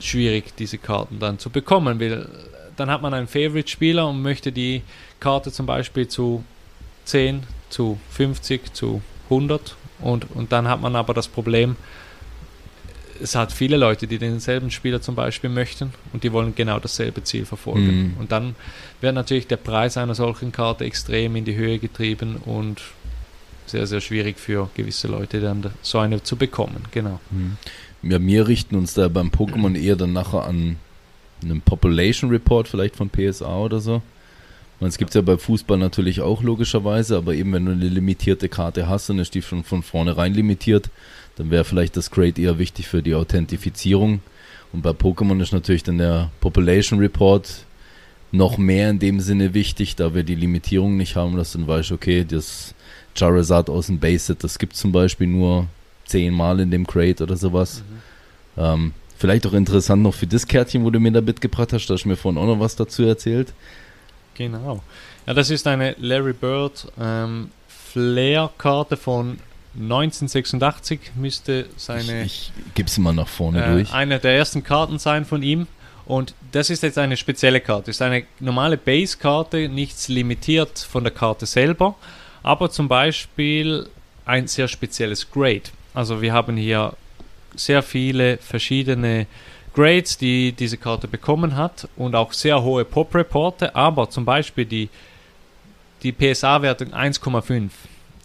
[0.00, 2.00] schwierig, diese Karten dann zu bekommen.
[2.00, 2.28] Weil
[2.76, 4.82] dann hat man einen Favorite-Spieler und möchte die
[5.18, 6.44] Karte zum Beispiel zu
[7.04, 11.76] 10, zu 50, zu 100 und, und dann hat man aber das Problem,
[13.20, 17.24] es hat viele Leute, die denselben Spieler zum Beispiel möchten und die wollen genau dasselbe
[17.24, 18.12] Ziel verfolgen.
[18.12, 18.14] Mhm.
[18.18, 18.54] Und dann
[19.00, 22.80] wird natürlich der Preis einer solchen Karte extrem in die Höhe getrieben und
[23.66, 26.84] sehr, sehr schwierig für gewisse Leute dann so eine zu bekommen.
[26.90, 27.20] Genau.
[27.30, 27.56] Mhm.
[28.02, 30.76] Ja, wir richten uns da beim Pokémon eher dann nachher an
[31.42, 34.02] einen Population Report vielleicht von PSA oder so.
[34.80, 38.48] Und es gibt ja bei Fußball natürlich auch logischerweise, aber eben wenn du eine limitierte
[38.48, 40.88] Karte hast und ist die schon von vornherein limitiert,
[41.36, 44.20] dann wäre vielleicht das Grade eher wichtig für die Authentifizierung.
[44.72, 47.64] Und bei Pokémon ist natürlich dann der Population Report
[48.30, 51.92] noch mehr in dem Sinne wichtig, da wir die Limitierung nicht haben, dass dann weißt,
[51.92, 52.74] okay, das
[53.14, 55.66] Charizard aus dem Base-Set, das gibt zum Beispiel nur
[56.04, 57.82] zehnmal in dem Crate oder sowas.
[58.56, 61.94] Ähm, vielleicht auch interessant noch für das Kärtchen, wo du mir da mitgebracht hast, da
[61.94, 63.52] hast du mir vorhin auch noch was dazu erzählt.
[64.38, 64.82] Genau.
[65.26, 67.50] Ja, das ist eine Larry Bird ähm,
[67.92, 69.38] Flair-Karte von
[69.74, 73.92] 1986, müsste seine Ich, ich gebe sie mal nach vorne äh, durch.
[73.92, 75.66] eine der ersten Karten sein von ihm.
[76.06, 77.90] Und das ist jetzt eine spezielle Karte.
[77.90, 81.96] Ist eine normale Base-Karte, nichts limitiert von der Karte selber,
[82.42, 83.88] aber zum Beispiel
[84.24, 85.64] ein sehr spezielles Grade.
[85.92, 86.94] Also wir haben hier
[87.54, 89.26] sehr viele verschiedene
[89.78, 94.88] Grades, die diese Karte bekommen hat und auch sehr hohe Pop-Reporte, aber zum Beispiel die,
[96.02, 97.70] die PSA-Wertung 1,5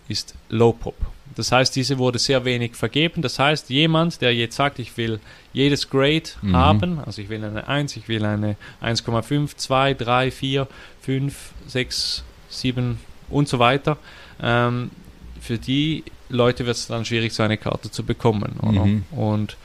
[0.07, 0.95] ist Low Pop.
[1.35, 3.21] Das heißt, diese wurde sehr wenig vergeben.
[3.21, 5.19] Das heißt, jemand, der jetzt sagt, ich will
[5.51, 6.55] jedes Grade Mhm.
[6.55, 10.67] haben, also ich will eine 1, ich will eine 1,5, 2, 3, 4,
[11.01, 11.35] 5,
[11.67, 13.97] 6, 7 und so weiter,
[14.41, 14.89] ähm,
[15.39, 18.55] für die Leute wird es dann schwierig, so eine Karte zu bekommen.
[18.59, 19.03] Mhm.
[19.15, 19.55] Und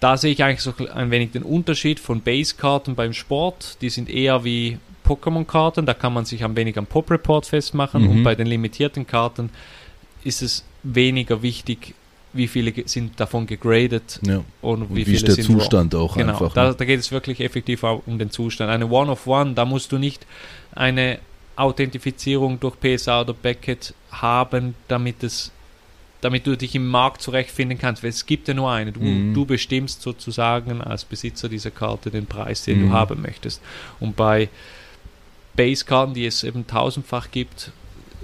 [0.00, 3.78] da sehe ich eigentlich so ein wenig den Unterschied von Base-Karten beim Sport.
[3.80, 8.02] Die sind eher wie Pokémon-Karten, da kann man sich ein wenig am Pop-Report festmachen.
[8.04, 8.10] Mhm.
[8.10, 9.50] Und bei den limitierten Karten
[10.24, 11.94] ist es weniger wichtig,
[12.32, 14.42] wie viele sind davon gegradet Ja.
[14.60, 15.58] und, Und wie wie, viele ist der sind raw.
[15.60, 16.52] Zustand auch Genau, einfach.
[16.52, 16.74] da, ne?
[16.76, 18.70] da geht es wirklich effektiv auch um den Zustand.
[18.70, 20.26] Eine One-of-One, da musst du nicht
[20.72, 21.18] eine
[21.56, 25.52] Authentifizierung durch PSA oder Beckett haben, damit es
[26.24, 28.92] damit du dich im Markt zurechtfinden kannst, weil es gibt ja nur eine.
[28.92, 29.34] Du, Mhm.
[29.34, 32.86] du bestimmst sozusagen als Besitzer dieser Karte den Preis, den Mhm.
[32.86, 33.60] du haben möchtest.
[34.00, 34.48] Und bei
[35.54, 37.72] Base-Karten, die es eben tausendfach gibt,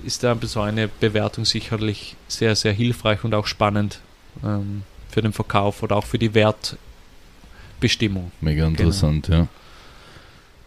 [0.05, 4.01] ist da so eine Bewertung sicherlich sehr, sehr hilfreich und auch spannend
[4.43, 8.33] ähm, für den Verkauf oder auch für die Wertbestimmung.
[8.41, 9.47] Mega interessant, ja.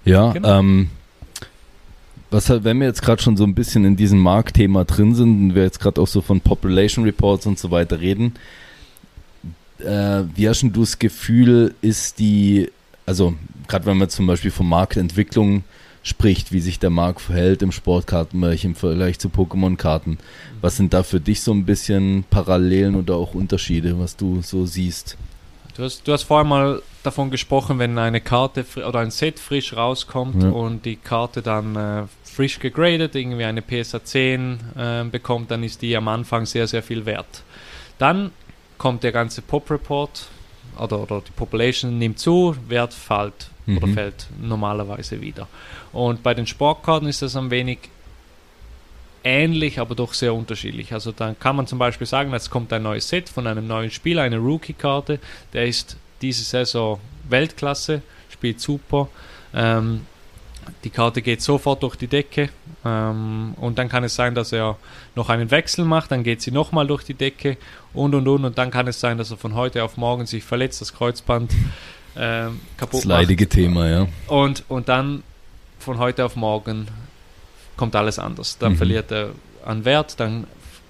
[0.06, 0.60] Ja, Genau.
[0.60, 0.90] ähm,
[2.34, 5.30] was halt, wenn wir jetzt gerade schon so ein bisschen in diesem Marktthema drin sind
[5.50, 8.34] und wir jetzt gerade auch so von Population Reports und so weiter reden,
[9.80, 12.70] äh, wie hast du das Gefühl, ist die,
[13.06, 13.34] also
[13.68, 15.64] gerade wenn man zum Beispiel von Marktentwicklung
[16.04, 20.18] spricht, wie sich der Markt verhält im Sportkartenbereich im Vergleich zu Pokémon-Karten,
[20.62, 24.66] was sind da für dich so ein bisschen Parallelen oder auch Unterschiede, was du so
[24.66, 25.18] siehst?
[25.76, 29.76] Du hast, du hast vorher mal davon gesprochen, wenn eine Karte oder ein Set frisch
[29.76, 30.50] rauskommt Ja.
[30.50, 35.82] und die Karte dann äh, frisch gegradet, irgendwie eine PSA 10 äh, bekommt, dann ist
[35.82, 37.44] die am Anfang sehr, sehr viel wert.
[38.00, 38.32] Dann
[38.78, 40.28] kommt der ganze Pop-Report
[40.80, 43.94] oder, oder die Population nimmt zu, Wert fällt oder Mhm.
[43.94, 45.48] fällt normalerweise wieder.
[45.94, 47.78] Und bei den Sportkarten ist das ein wenig
[49.24, 50.92] ähnlich, aber doch sehr unterschiedlich.
[50.94, 53.90] Also dann kann man zum Beispiel sagen, es kommt ein neues Set von einem neuen
[53.92, 55.20] Spieler, eine Rookie-Karte,
[55.54, 59.08] der ist diese Saison Weltklasse, spielt super.
[59.54, 60.02] Ähm,
[60.84, 62.50] die Karte geht sofort durch die Decke
[62.86, 64.78] ähm, und dann kann es sein, dass er
[65.16, 67.58] noch einen Wechsel macht, dann geht sie nochmal durch die Decke
[67.94, 70.44] und und und und dann kann es sein, dass er von heute auf morgen sich
[70.44, 71.52] verletzt, das Kreuzband
[72.16, 73.54] ähm, kaputt das leidige macht.
[73.54, 74.08] Thema, ja.
[74.28, 75.24] Und, und dann
[75.80, 76.88] von heute auf morgen
[77.78, 78.58] kommt alles anders.
[78.60, 78.78] Dann Mhm.
[78.78, 79.30] verliert er
[79.66, 80.46] an Wert, dann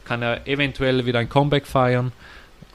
[0.06, 2.12] kann er eventuell wieder ein Comeback feiern,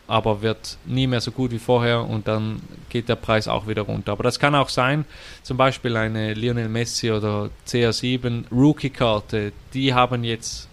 [0.09, 3.83] aber wird nie mehr so gut wie vorher und dann geht der Preis auch wieder
[3.83, 4.13] runter.
[4.13, 5.05] Aber das kann auch sein,
[5.43, 10.67] zum Beispiel eine Lionel Messi oder CR7 Rookie-Karte, die haben jetzt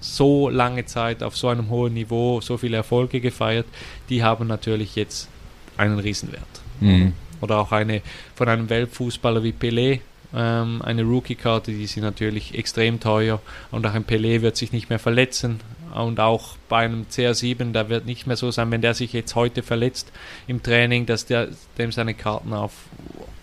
[0.00, 3.66] so lange Zeit auf so einem hohen Niveau so viele Erfolge gefeiert,
[4.10, 5.30] die haben natürlich jetzt
[5.78, 6.42] einen Riesenwert.
[6.80, 7.14] Mhm.
[7.40, 8.02] Oder auch eine
[8.34, 10.00] von einem Weltfußballer wie Pelé,
[10.34, 14.90] ähm, eine Rookie-Karte, die sind natürlich extrem teuer und auch ein Pelé wird sich nicht
[14.90, 15.60] mehr verletzen
[15.94, 19.34] und auch bei einem CR7, da wird nicht mehr so sein, wenn der sich jetzt
[19.34, 20.12] heute verletzt
[20.46, 22.72] im Training, dass der, dem seine Karten auf,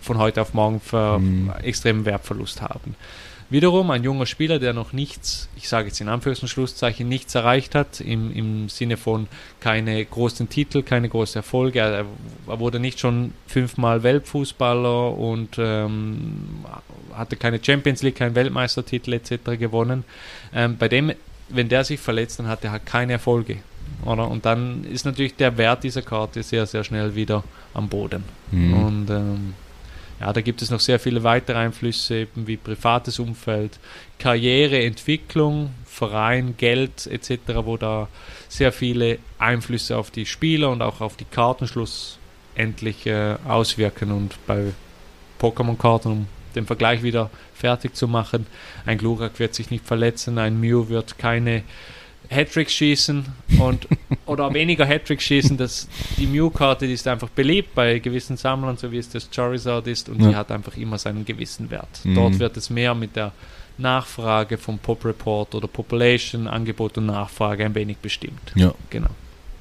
[0.00, 1.52] von heute auf morgen für Mhm.
[1.62, 2.94] extremen Wertverlust haben.
[3.50, 7.34] Wiederum ein junger Spieler, der noch nichts, ich sage jetzt in Anführungs- und Schlusszeichen, nichts
[7.34, 9.26] erreicht hat, im, im Sinne von
[9.60, 11.80] keine großen Titel, keine großen Erfolge.
[11.80, 12.06] Er,
[12.48, 16.64] er wurde nicht schon fünfmal Weltfußballer und ähm,
[17.14, 19.58] hatte keine Champions League, keinen Weltmeistertitel etc.
[19.58, 20.04] gewonnen.
[20.54, 21.12] Ähm, bei dem,
[21.52, 23.58] wenn der sich verletzt, dann hat er halt keine Erfolge.
[24.04, 24.28] Oder?
[24.28, 28.24] Und dann ist natürlich der Wert dieser Karte sehr, sehr schnell wieder am Boden.
[28.50, 28.74] Mhm.
[28.74, 29.54] Und ähm,
[30.20, 33.78] ja, da gibt es noch sehr viele weitere Einflüsse, eben wie privates Umfeld,
[34.18, 38.08] Karriere, Entwicklung, Verein, Geld etc., wo da
[38.48, 44.12] sehr viele Einflüsse auf die Spieler und auch auf die Karten schlussendlich äh, auswirken.
[44.12, 44.72] Und bei
[45.40, 48.46] Pokémon-Karten, um den Vergleich wieder fertig zu machen,
[48.86, 51.62] ein Glurak wird sich nicht verletzen, ein Mew wird keine
[52.30, 53.24] Hattricks schießen
[53.58, 53.86] und
[54.26, 55.56] oder weniger Hattricks schießen.
[55.56, 59.86] Das, die Mew-Karte die ist einfach beliebt bei gewissen Sammlern, so wie es das Charizard
[59.86, 60.28] ist, und Ja.
[60.30, 62.04] die hat einfach immer seinen gewissen Wert.
[62.04, 62.14] Mhm.
[62.14, 63.32] Dort wird es mehr mit der
[63.78, 68.52] Nachfrage vom Pop Report oder Population, Angebot und Nachfrage ein wenig bestimmt.
[68.54, 68.72] Ja.
[68.90, 69.10] Genau.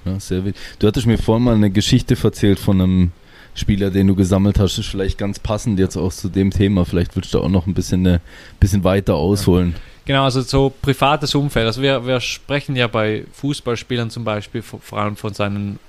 [0.06, 0.56] Ja, sehr wild.
[0.80, 3.12] Du hattest mir vorhin mal eine Geschichte erzählt von einem
[3.53, 4.77] Spieler, den du gesammelt hast.
[4.77, 6.85] Ist vielleicht ganz passend jetzt auch zu dem Thema.
[6.85, 8.21] Vielleicht willst du auch noch ein bisschen, eine,
[8.59, 9.75] bisschen weiter ausholen.
[10.05, 11.67] Genau, also so privates Umfeld.
[11.67, 15.79] Also wir, wir sprechen ja bei Fußballspielern zum Beispiel vor vor allem von seinen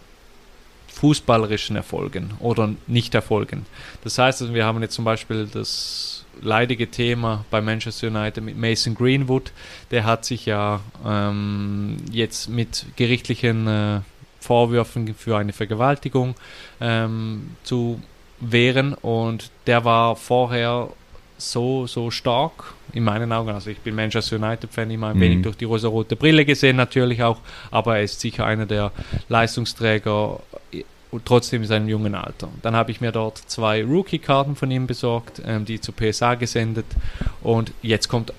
[0.88, 3.66] fußballerischen Erfolgen oder Nicht-Erfolgen.
[4.05, 8.57] Das heißt, also wir haben jetzt zum Beispiel das leidige Thema bei Manchester United mit
[8.57, 9.53] Mason Greenwood.
[9.90, 14.01] Der hat sich ja ähm, jetzt mit gerichtlichen äh,
[14.43, 16.35] Vorwürfen für eine Vergewaltigung
[16.81, 18.01] ähm, zu
[18.41, 20.89] wehren und der war vorher
[21.39, 23.51] so, so stark in meinen Augen.
[23.51, 25.21] Also ich bin Manchester United-Fan, immer ein Mhm.
[25.21, 27.39] wenig durch die rosa-rote Brille gesehen natürlich auch,
[27.71, 28.93] aber er ist sicher einer der
[29.29, 30.41] Leistungsträger
[31.11, 32.49] und trotzdem in seinem jungen Alter.
[32.63, 36.87] Dann habe ich mir dort zwei Rookie-Karten von ihm besorgt, ähm, die zu PSA gesendet
[37.43, 38.33] und jetzt kommt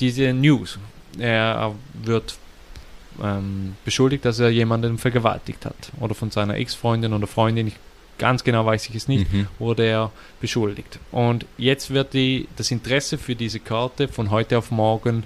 [0.00, 0.78] diese News.
[1.18, 2.36] Er wird
[3.22, 7.74] ähm, beschuldigt, dass er jemanden vergewaltigt hat oder von seiner Ex-Freundin oder Freundin, ich,
[8.18, 9.48] ganz genau weiß ich es nicht, Mhm.
[9.58, 10.98] wurde er beschuldigt.
[11.10, 15.24] Und jetzt wird die, das Interesse für diese Karte von heute auf morgen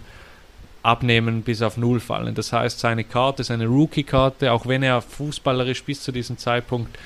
[0.82, 2.34] abnehmen bis auf Null fallen.
[2.34, 6.96] Das heißt, seine Karte, seine Rookie-Karte, auch wenn er fußballerisch bis zu diesem Zeitpunkt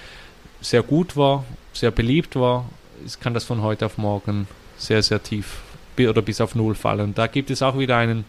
[0.60, 2.68] sehr gut war, sehr beliebt war,
[3.06, 5.60] es kann das von heute auf morgen sehr, sehr tief
[5.98, 7.14] oder bis auf Null fallen.
[7.14, 8.24] Da gibt es auch wieder einen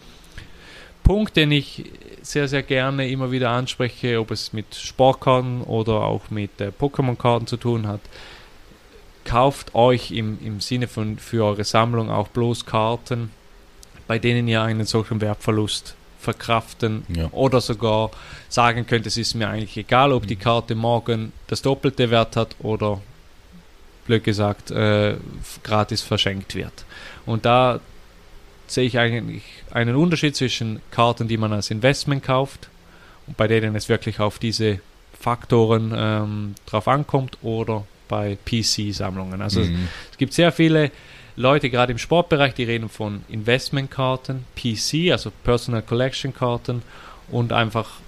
[1.04, 1.86] Punkt, den ich
[2.32, 7.48] sehr, sehr gerne immer wieder anspreche, ob es mit Sportkarten oder auch mit äh, Pokémon-Karten
[7.48, 8.00] zu tun hat.
[9.26, 13.32] Kauft euch im, im Sinne von für eure Sammlung auch bloß Karten,
[14.08, 17.30] bei denen ihr einen solchen Wertverlust verkraften Ja.
[17.32, 18.12] oder sogar
[18.48, 22.56] sagen könnt, es ist mir eigentlich egal, ob die Karte morgen das doppelte Wert hat
[22.60, 23.02] oder
[24.06, 25.16] blöd gesagt äh,
[25.64, 26.86] gratis verschenkt wird.
[27.26, 27.80] Und da
[28.74, 32.70] sehe ich eigentlich einen Unterschied zwischen Karten, die man als Investment kauft
[33.28, 34.80] und bei denen es wirklich auf diese
[35.20, 39.42] Faktoren ähm, drauf ankommt oder bei PC-Sammlungen.
[39.42, 39.88] Also Mhm.
[40.12, 40.92] es gibt sehr viele
[41.38, 46.82] Leute, gerade im Sportbereich, die reden von Investmentkarten, PC, also Personal Collection Karten
[47.30, 48.00] und einfach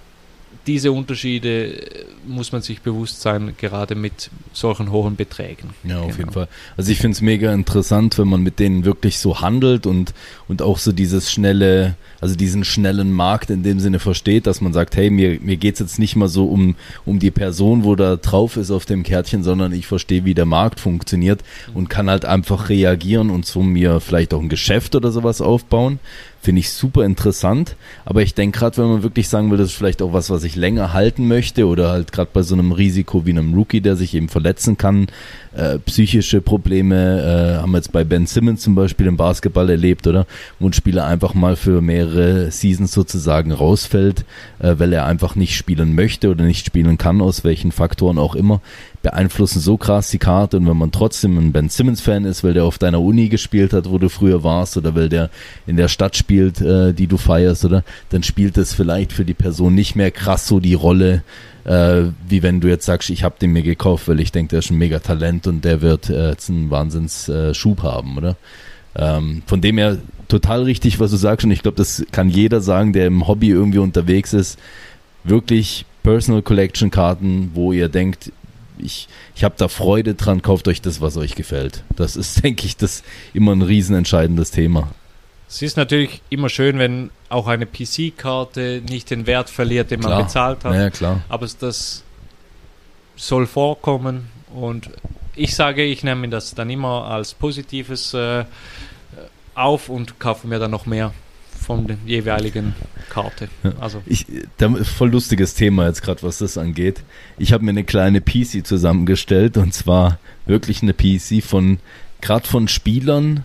[0.66, 5.70] diese Unterschiede äh, muss man sich bewusst sein, gerade mit solchen hohen Beträgen.
[5.84, 6.18] Ja, auf Genau.
[6.18, 6.48] jeden Fall.
[6.76, 10.14] Also ich finde es mega interessant, wenn man mit denen wirklich so handelt und,
[10.48, 14.72] und auch so dieses schnelle, also diesen schnellen Markt in dem Sinne versteht, dass man
[14.72, 18.16] sagt, hey, mir, mir geht's jetzt nicht mal so um, um die Person, wo da
[18.16, 21.42] drauf ist auf dem Kärtchen, sondern ich verstehe, wie der Markt funktioniert
[21.74, 25.98] und kann halt einfach reagieren und so mir vielleicht auch ein Geschäft oder sowas aufbauen.
[26.40, 29.76] Finde ich super interessant, aber ich denke gerade, wenn man wirklich sagen will, das ist
[29.76, 33.26] vielleicht auch was, was ich länger halten möchte oder halt gerade bei so einem Risiko
[33.26, 35.08] wie einem Rookie, der sich eben verletzen kann,
[35.56, 40.06] äh, psychische Probleme, äh, haben wir jetzt bei Ben Simmons zum Beispiel im Basketball erlebt,
[40.06, 40.26] oder?
[40.58, 44.24] Wo ein Spieler einfach mal für mehrere Seasons sozusagen rausfällt,
[44.58, 48.34] äh, weil er einfach nicht spielen möchte oder nicht spielen kann, aus welchen Faktoren auch
[48.34, 48.60] immer
[49.04, 52.54] beeinflussen so krass die Karte und wenn man trotzdem ein Ben Simmons Fan ist, weil
[52.54, 55.30] der auf deiner Uni gespielt hat, wo du früher warst oder weil der
[55.66, 59.34] in der Stadt spielt, äh, die du feierst, oder dann spielt es vielleicht für die
[59.34, 61.22] Person nicht mehr krass so die Rolle,
[61.64, 64.60] äh, wie wenn du jetzt sagst, ich habe den mir gekauft, weil ich denke, der
[64.60, 68.36] ist ein mega Talent und der wird äh, jetzt einen Wahnsinns äh, Schub haben, oder?
[68.96, 72.62] Ähm, von dem her total richtig, was du sagst und ich glaube, das kann jeder
[72.62, 74.58] sagen, der im Hobby irgendwie unterwegs ist.
[75.24, 78.30] Wirklich Personal Collection Karten, wo ihr denkt,
[78.84, 81.82] ich, ich habe da Freude dran, kauft euch das, was euch gefällt.
[81.96, 84.90] Das ist, denke ich, das immer ein riesenentscheidendes Thema.
[85.48, 90.16] Es ist natürlich immer schön, wenn auch eine PC-Karte nicht den Wert verliert, den klar.
[90.16, 90.74] man bezahlt hat.
[90.74, 91.22] Ja, klar.
[91.28, 92.02] Aber das
[93.16, 94.90] soll vorkommen und
[95.36, 98.44] ich sage, ich nehme das dann immer als Positives äh,
[99.54, 101.12] auf und kaufe mir dann noch mehr
[101.64, 102.74] von der jeweiligen
[103.08, 103.48] Karte.
[103.80, 104.02] Also.
[104.06, 104.26] Ich,
[104.82, 107.02] voll lustiges Thema jetzt gerade, was das angeht.
[107.38, 111.78] Ich habe mir eine kleine PC zusammengestellt und zwar wirklich eine PC von
[112.20, 113.44] gerade von Spielern,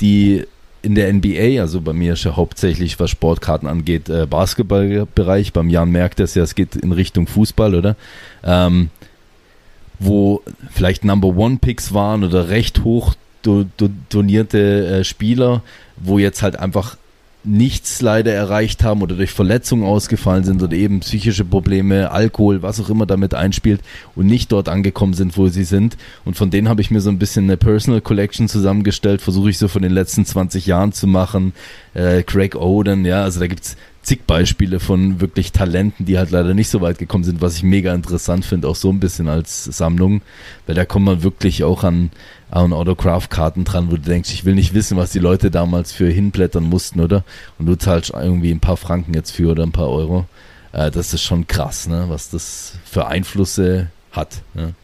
[0.00, 0.44] die
[0.82, 5.52] in der NBA, also bei mir ist ja hauptsächlich, was Sportkarten angeht, äh, Basketballbereich.
[5.52, 7.96] Beim Jan merkt es ja, es geht in Richtung Fußball, oder?
[8.44, 8.90] Ähm,
[9.98, 15.62] wo vielleicht Number One Picks waren oder recht hoch do, do, donierte äh, Spieler,
[15.96, 16.96] wo jetzt halt einfach
[17.44, 22.80] nichts leider erreicht haben oder durch Verletzungen ausgefallen sind oder eben psychische Probleme, Alkohol, was
[22.80, 23.80] auch immer damit einspielt
[24.16, 25.96] und nicht dort angekommen sind, wo sie sind.
[26.24, 29.58] Und von denen habe ich mir so ein bisschen eine Personal Collection zusammengestellt, versuche ich
[29.58, 31.52] so von den letzten 20 Jahren zu machen.
[31.94, 36.54] Äh, Craig Oden, ja, also da gibt's zig Beispiele von wirklich Talenten, die halt leider
[36.54, 39.64] nicht so weit gekommen sind, was ich mega interessant finde, auch so ein bisschen als
[39.64, 40.22] Sammlung,
[40.66, 42.10] weil da kommt man wirklich auch an,
[42.50, 46.08] an Autograph-Karten dran, wo du denkst, ich will nicht wissen, was die Leute damals für
[46.08, 47.24] hinblättern mussten, oder?
[47.58, 50.26] Und du zahlst irgendwie ein paar Franken jetzt für oder ein paar Euro.
[50.72, 52.06] Äh, das ist schon krass, ne?
[52.08, 54.42] was das für Einflüsse hat.
[54.54, 54.74] Ne?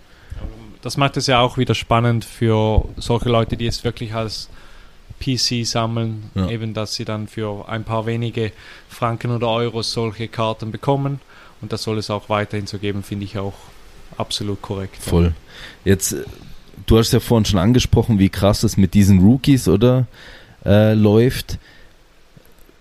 [0.83, 4.51] Das macht es ja auch wieder spannend für solche Leute, die es wirklich als
[5.21, 6.51] PC sammeln, ja.
[6.51, 8.53] eben dass sie dann für ein paar wenige
[8.89, 11.21] Franken oder Euros solche Karten bekommen.
[11.63, 13.55] Und das soll es auch weiterhin so geben, finde ich auch
[14.19, 14.97] absolut korrekt.
[15.01, 15.33] Voll.
[15.85, 16.25] Jetzt, äh,
[16.87, 20.07] du hast ja vorhin schon angesprochen, wie krass es mit diesen Rookies, oder?
[20.65, 21.59] Äh, läuft.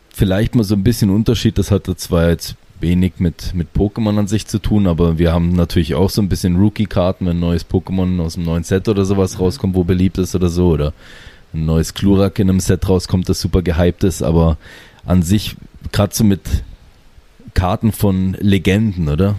[0.09, 4.27] Vielleicht mal so ein bisschen Unterschied, das hat zwar jetzt wenig mit, mit Pokémon an
[4.27, 7.65] sich zu tun, aber wir haben natürlich auch so ein bisschen Rookie-Karten, wenn ein neues
[7.67, 9.43] Pokémon aus dem neuen Set oder sowas mhm.
[9.43, 10.93] rauskommt, wo beliebt ist oder so, oder
[11.53, 14.57] ein neues Klurak in einem Set rauskommt, das super gehypt ist, aber
[15.05, 15.55] an sich,
[15.91, 16.41] gerade so mit
[17.53, 19.35] Karten von Legenden, oder?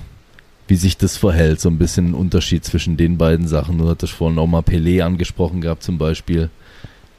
[0.66, 3.78] Wie sich das verhält, so ein bisschen ein Unterschied zwischen den beiden Sachen.
[3.78, 6.48] Du hattest vorhin auch mal Pelé angesprochen gehabt, zum Beispiel.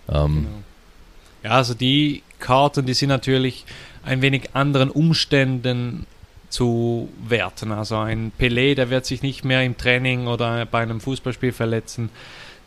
[0.09, 0.47] Ähm, genau.
[1.43, 3.65] Ja, also die Karten, die sind natürlich
[4.03, 6.07] ein wenig anderen Umständen
[6.49, 7.71] zu werten.
[7.71, 12.09] Also ein Pelé, der wird sich nicht mehr im Training oder bei einem Fußballspiel verletzen.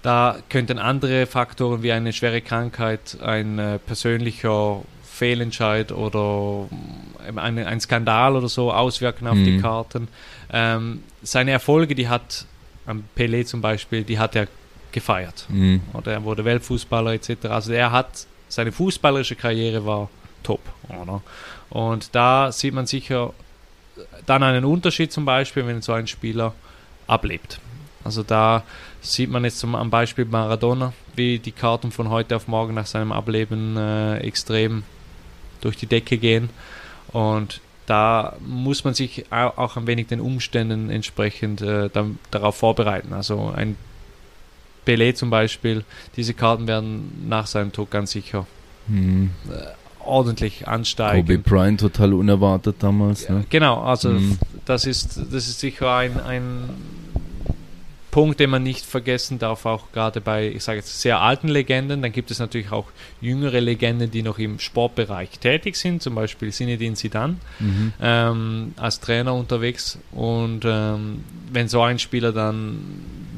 [0.02, 6.68] Da könnten andere Faktoren wie eine schwere Krankheit, ein äh, persönlicher Fehlentscheid oder
[7.26, 9.44] ähm, ein, ein, Skandal oder so auswirken auf mhm.
[9.44, 10.08] die Karten.
[10.52, 12.46] Ähm, seine Erfolge, die hat
[12.86, 14.48] am Pelé zum Beispiel, die hat er
[14.92, 15.46] gefeiert.
[15.48, 15.82] Mhm.
[15.92, 17.46] Oder er wurde Weltfußballer etc.
[17.46, 20.08] Also er hat seine fußballerische Karriere war
[20.42, 20.60] top.
[20.88, 21.22] Oder?
[21.70, 23.32] Und da sieht man sicher
[24.26, 26.54] dann einen Unterschied zum Beispiel, wenn so ein Spieler
[27.06, 27.60] ablebt.
[28.04, 28.62] Also da
[29.00, 32.86] sieht man jetzt zum, am Beispiel Maradona, wie die Karten von heute auf morgen nach
[32.86, 34.84] seinem Ableben äh, extrem
[35.60, 36.48] durch die Decke gehen.
[37.08, 43.14] Und da muss man sich auch ein wenig den Umständen entsprechend äh, dann, darauf vorbereiten.
[43.14, 43.76] Also ein
[44.86, 48.46] Pelé zum Beispiel, diese Karten werden nach seinem Tod ganz sicher
[48.88, 49.30] mhm.
[49.50, 51.26] äh, ordentlich ansteigen.
[51.26, 53.26] Kobe Bryant total unerwartet damals.
[53.30, 53.44] Ne?
[53.48, 54.38] Genau, also mhm.
[54.66, 56.68] das ist das ist sicher ein, ein
[58.10, 62.00] Punkt, den man nicht vergessen darf, auch gerade bei, ich sage jetzt, sehr alten Legenden.
[62.00, 62.86] Dann gibt es natürlich auch
[63.20, 67.92] jüngere Legenden, die noch im Sportbereich tätig sind, zum Beispiel Sinedin Sidan mhm.
[68.00, 69.98] ähm, als Trainer unterwegs.
[70.12, 72.78] Und ähm, wenn so ein Spieler dann,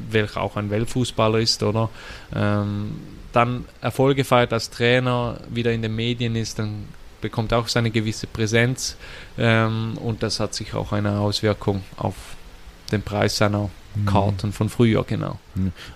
[0.09, 1.89] welcher auch ein Weltfußballer ist, oder
[2.33, 2.91] ähm,
[3.33, 6.87] dann Erfolge feiert als Trainer, wieder in den Medien ist, dann
[7.21, 8.97] bekommt auch seine gewisse Präsenz
[9.37, 12.15] ähm, und das hat sich auch eine Auswirkung auf
[12.91, 13.69] den Preis seiner
[14.05, 15.37] Karten von früher, genau.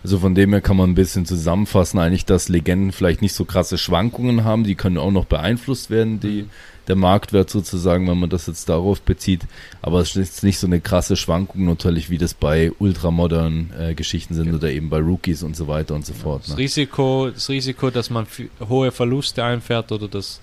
[0.04, 3.46] Also von dem her kann man ein bisschen zusammenfassen, eigentlich, dass Legenden vielleicht nicht so
[3.46, 6.50] krasse Schwankungen haben, die können auch noch beeinflusst werden, die, mhm.
[6.88, 9.42] der Marktwert sozusagen, wenn man das jetzt darauf bezieht.
[9.82, 14.34] Aber es ist nicht so eine krasse Schwankung natürlich, wie das bei ultramodernen äh, Geschichten
[14.34, 14.56] sind ja.
[14.56, 16.44] oder eben bei Rookies und so weiter und so fort.
[16.44, 16.58] Das, ne?
[16.58, 18.28] Risiko, das Risiko, dass man
[18.68, 20.42] hohe Verluste einfährt oder das,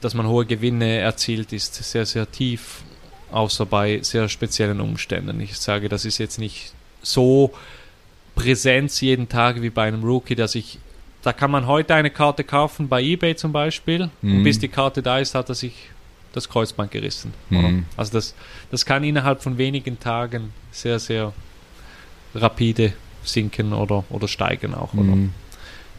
[0.00, 2.84] dass man hohe Gewinne erzielt, ist sehr, sehr tief
[3.30, 5.40] außer bei sehr speziellen Umständen.
[5.40, 6.72] Ich sage, das ist jetzt nicht
[7.06, 7.52] so
[8.34, 10.78] Präsenz jeden Tag wie bei einem Rookie, dass ich
[11.22, 14.36] da kann man heute eine Karte kaufen bei eBay zum Beispiel mhm.
[14.36, 15.74] und bis die Karte da ist, hat er sich
[16.32, 17.32] das Kreuzband gerissen.
[17.50, 17.86] Mhm.
[17.96, 18.34] Also das,
[18.70, 21.32] das kann innerhalb von wenigen Tagen sehr, sehr
[22.34, 22.92] rapide
[23.24, 24.92] sinken oder, oder steigen auch.
[24.92, 25.00] Mhm.
[25.00, 25.18] Oder?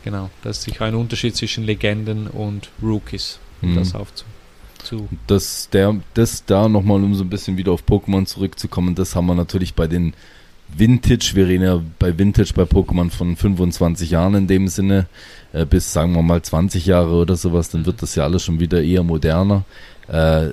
[0.06, 4.00] Genau, das ist sicher ein Unterschied zwischen Legenden und Rookies, um das mhm.
[4.00, 4.38] aufzunehmen
[4.84, 5.10] zu.
[5.28, 9.26] Das, der, das da nochmal, um so ein bisschen wieder auf Pokémon zurückzukommen, das haben
[9.26, 10.14] wir natürlich bei den
[10.76, 15.08] Vintage, wir reden ja bei Vintage bei Pokémon von 25 Jahren in dem Sinne,
[15.54, 18.60] äh, bis sagen wir mal 20 Jahre oder sowas, dann wird das ja alles schon
[18.60, 19.64] wieder eher moderner.
[20.08, 20.50] Äh,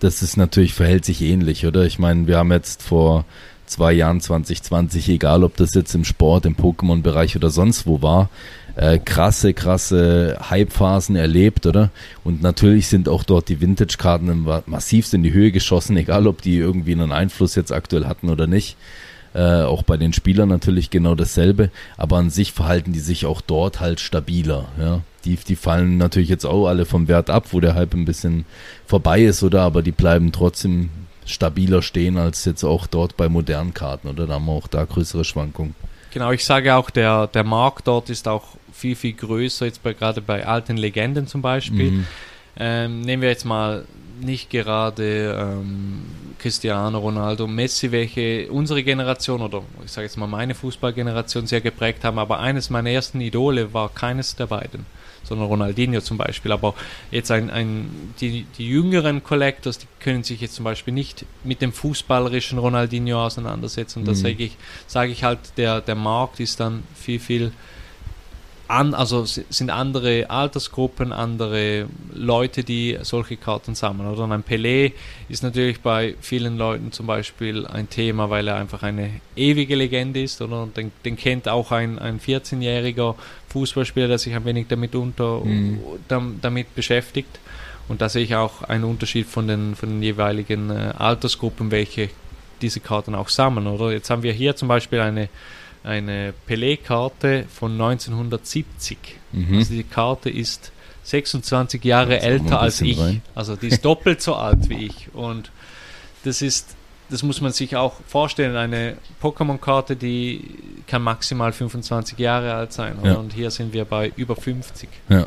[0.00, 1.84] das ist natürlich, verhält sich ähnlich, oder?
[1.84, 3.24] Ich meine, wir haben jetzt vor
[3.66, 8.28] zwei Jahren 2020, egal ob das jetzt im Sport, im Pokémon-Bereich oder sonst wo war,
[8.76, 11.90] äh, krasse, krasse Hype-Phasen erlebt, oder?
[12.24, 16.56] Und natürlich sind auch dort die Vintage-Karten massivst in die Höhe geschossen, egal ob die
[16.56, 18.76] irgendwie einen Einfluss jetzt aktuell hatten oder nicht.
[19.34, 23.40] Äh, auch bei den Spielern natürlich genau dasselbe, aber an sich verhalten die sich auch
[23.40, 25.00] dort halt stabiler, ja.
[25.24, 28.44] Die, die fallen natürlich jetzt auch alle vom Wert ab, wo der Hype ein bisschen
[28.86, 29.62] vorbei ist, oder?
[29.62, 30.90] Aber die bleiben trotzdem
[31.24, 34.26] stabiler stehen als jetzt auch dort bei modernen Karten, oder?
[34.26, 35.74] Da haben wir auch da größere Schwankungen.
[36.12, 39.94] Genau, ich sage auch, der, der Markt dort ist auch viel, viel größer, jetzt bei,
[39.94, 41.90] gerade bei alten Legenden zum Beispiel.
[41.90, 42.06] Mhm.
[42.56, 43.86] Ähm, nehmen wir jetzt mal
[44.20, 46.02] nicht gerade ähm,
[46.44, 52.04] Cristiano Ronaldo, Messi, welche unsere Generation oder ich sage jetzt mal meine Fußballgeneration sehr geprägt
[52.04, 54.84] haben, aber eines meiner ersten Idole war keines der beiden
[55.22, 56.52] sondern Ronaldinho zum Beispiel.
[56.52, 56.74] Aber
[57.10, 61.62] jetzt ein, ein, die, die jüngeren Collectors, die können sich jetzt zum Beispiel nicht mit
[61.62, 64.00] dem fußballerischen Ronaldinho auseinandersetzen.
[64.00, 64.08] Und mhm.
[64.08, 67.52] da sage ich, sage ich halt, der, der Markt ist dann viel, viel
[68.66, 74.08] an, also sind andere Altersgruppen, andere Leute, die solche Karten sammeln.
[74.08, 74.92] Oder ein Pelé
[75.28, 80.22] ist natürlich bei vielen Leuten zum Beispiel ein Thema, weil er einfach eine ewige Legende
[80.22, 80.40] ist.
[80.40, 83.14] Oder den, den kennt auch ein, ein 14-jähriger
[83.48, 85.78] Fußballspieler, der sich ein wenig damit unter mhm.
[86.40, 87.38] damit beschäftigt.
[87.88, 92.08] Und da sehe ich auch einen Unterschied von den, von den jeweiligen äh, Altersgruppen, welche
[92.62, 93.66] diese Karten auch sammeln.
[93.66, 95.28] Oder jetzt haben wir hier zum Beispiel eine
[95.84, 98.98] eine Pelé-Karte von 1970.
[99.32, 99.58] Mhm.
[99.58, 100.72] Also die Karte ist
[101.04, 102.98] 26 Jahre älter als ich.
[102.98, 103.22] Rein.
[103.34, 105.08] Also die ist doppelt so alt wie ich.
[105.12, 105.50] Und
[106.24, 106.74] das ist,
[107.10, 110.56] das muss man sich auch vorstellen, eine Pokémon-Karte, die
[110.86, 112.96] kann maximal 25 Jahre alt sein.
[113.04, 113.14] Ja.
[113.14, 114.88] Und hier sind wir bei über 50.
[115.10, 115.26] Ja.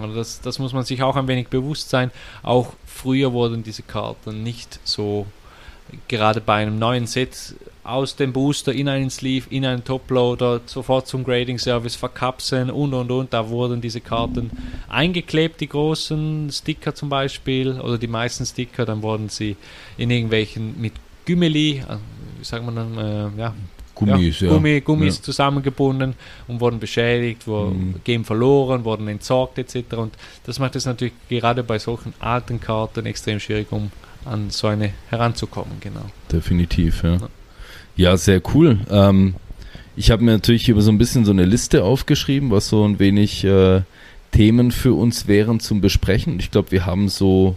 [0.00, 2.10] Also das, das muss man sich auch ein wenig bewusst sein.
[2.42, 5.26] Auch früher wurden diese Karten nicht so,
[6.08, 7.54] gerade bei einem neuen Set,
[7.84, 12.94] aus dem Booster in einen Sleeve, in einen Toploader, sofort zum Grading Service verkapseln und
[12.94, 13.32] und und.
[13.32, 14.50] Da wurden diese Karten
[14.88, 19.56] eingeklebt, die großen Sticker zum Beispiel, oder die meisten Sticker, dann wurden sie
[19.96, 20.92] in irgendwelchen mit
[21.24, 21.96] Gümmeli, äh,
[22.38, 23.54] wie sagt man dann, äh, ja,
[23.94, 25.22] Gummis, ja, Gummi, Gummis ja.
[25.22, 26.14] zusammengebunden
[26.48, 27.94] und wurden beschädigt, wurden, mhm.
[28.04, 29.94] gehen verloren, wurden entsorgt etc.
[29.96, 30.14] Und
[30.44, 33.90] das macht es natürlich gerade bei solchen alten Karten extrem schwierig, um
[34.24, 36.06] an so eine heranzukommen, genau.
[36.30, 37.16] Definitiv, ja.
[37.16, 37.28] ja.
[38.02, 38.80] Ja, sehr cool.
[38.90, 39.34] Ähm,
[39.94, 42.98] ich habe mir natürlich über so ein bisschen so eine Liste aufgeschrieben, was so ein
[42.98, 43.82] wenig äh,
[44.32, 46.40] Themen für uns wären zum Besprechen.
[46.40, 47.54] Ich glaube, wir haben so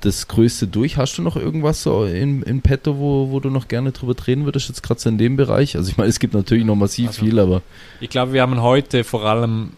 [0.00, 0.96] das Größte durch.
[0.96, 4.44] Hast du noch irgendwas so in, in petto, wo, wo du noch gerne drüber reden
[4.44, 5.76] würdest, jetzt gerade so in dem Bereich?
[5.76, 7.62] Also ich meine, es gibt natürlich noch massiv also, viel, aber...
[8.00, 9.74] Ich glaube, wir haben heute vor allem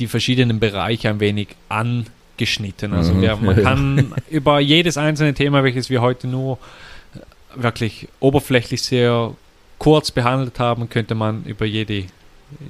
[0.00, 2.92] die verschiedenen Bereiche ein wenig angeschnitten.
[2.92, 6.58] Also wir, man kann über jedes einzelne Thema, welches wir heute nur
[7.56, 9.34] wirklich oberflächlich sehr
[9.78, 12.04] kurz behandelt haben, könnte man über jede,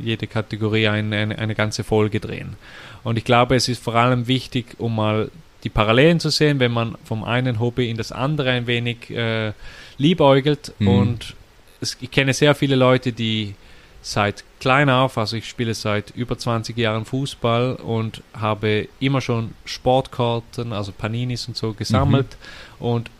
[0.00, 2.56] jede Kategorie eine, eine, eine ganze Folge drehen.
[3.02, 5.30] Und ich glaube, es ist vor allem wichtig, um mal
[5.62, 9.52] die Parallelen zu sehen, wenn man vom einen Hobby in das andere ein wenig äh,
[9.96, 10.72] liebäugelt.
[10.78, 10.88] Mhm.
[10.88, 11.36] Und
[11.80, 13.54] es, ich kenne sehr viele Leute, die
[14.02, 19.52] seit klein auf, also ich spiele seit über 20 Jahren Fußball und habe immer schon
[19.64, 22.36] Sportkarten, also Paninis und so gesammelt.
[22.80, 22.86] Mhm.
[22.86, 23.10] Und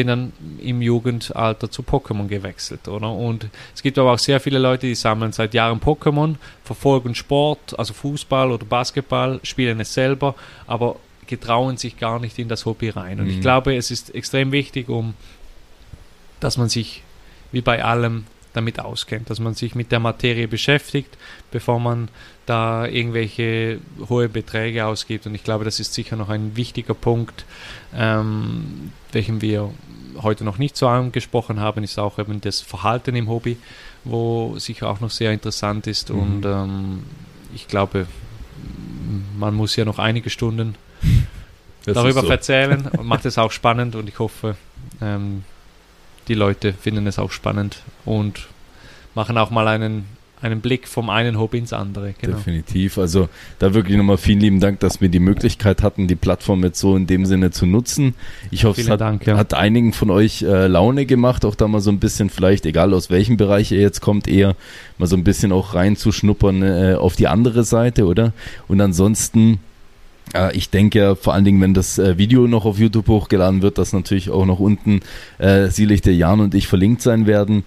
[0.00, 3.12] bin dann im Jugendalter zu Pokémon gewechselt, oder?
[3.12, 7.78] Und es gibt aber auch sehr viele Leute, die sammeln seit Jahren Pokémon, verfolgen Sport,
[7.78, 10.34] also Fußball oder Basketball, spielen es selber,
[10.66, 10.96] aber
[11.26, 13.20] getrauen sich gar nicht in das Hobby rein.
[13.20, 13.32] Und mhm.
[13.32, 15.12] ich glaube, es ist extrem wichtig, um
[16.40, 17.02] dass man sich
[17.52, 21.16] wie bei allem damit auskennt, dass man sich mit der Materie beschäftigt,
[21.50, 22.08] bevor man
[22.46, 23.78] da irgendwelche
[24.08, 25.26] hohe Beträge ausgibt.
[25.26, 27.44] Und ich glaube, das ist sicher noch ein wichtiger Punkt,
[27.94, 29.70] ähm, welchen wir
[30.22, 33.56] heute noch nicht so angesprochen haben, ist auch eben das Verhalten im Hobby,
[34.04, 36.10] wo sicher auch noch sehr interessant ist.
[36.10, 36.18] Mhm.
[36.18, 37.02] Und ähm,
[37.54, 38.06] ich glaube,
[39.38, 40.74] man muss ja noch einige Stunden
[41.84, 42.28] das darüber so.
[42.28, 44.56] erzählen und macht es auch spannend und ich hoffe,
[45.00, 45.44] ähm,
[46.30, 48.46] die Leute finden es auch spannend und
[49.14, 50.04] machen auch mal einen
[50.42, 52.14] einen Blick vom einen Hobby ins andere.
[52.18, 52.38] Genau.
[52.38, 52.96] Definitiv.
[52.96, 53.28] Also
[53.58, 56.96] da wirklich nochmal vielen lieben Dank, dass wir die Möglichkeit hatten, die Plattform jetzt so
[56.96, 58.14] in dem Sinne zu nutzen.
[58.50, 59.36] Ich hoffe, Vielen es hat, Dank, ja.
[59.36, 62.94] hat, einigen von euch äh, Laune gemacht, auch da mal so ein bisschen vielleicht, egal
[62.94, 64.56] aus welchem Bereich ihr jetzt kommt, eher
[64.96, 68.32] mal so ein bisschen auch reinzuschnuppern äh, auf die andere Seite, oder?
[68.66, 69.58] Und ansonsten
[70.52, 73.92] ich denke vor allen Dingen, wenn das äh, Video noch auf YouTube hochgeladen wird, dass
[73.92, 75.00] natürlich auch noch unten
[75.38, 77.64] äh, sicherlich der Jan und ich verlinkt sein werden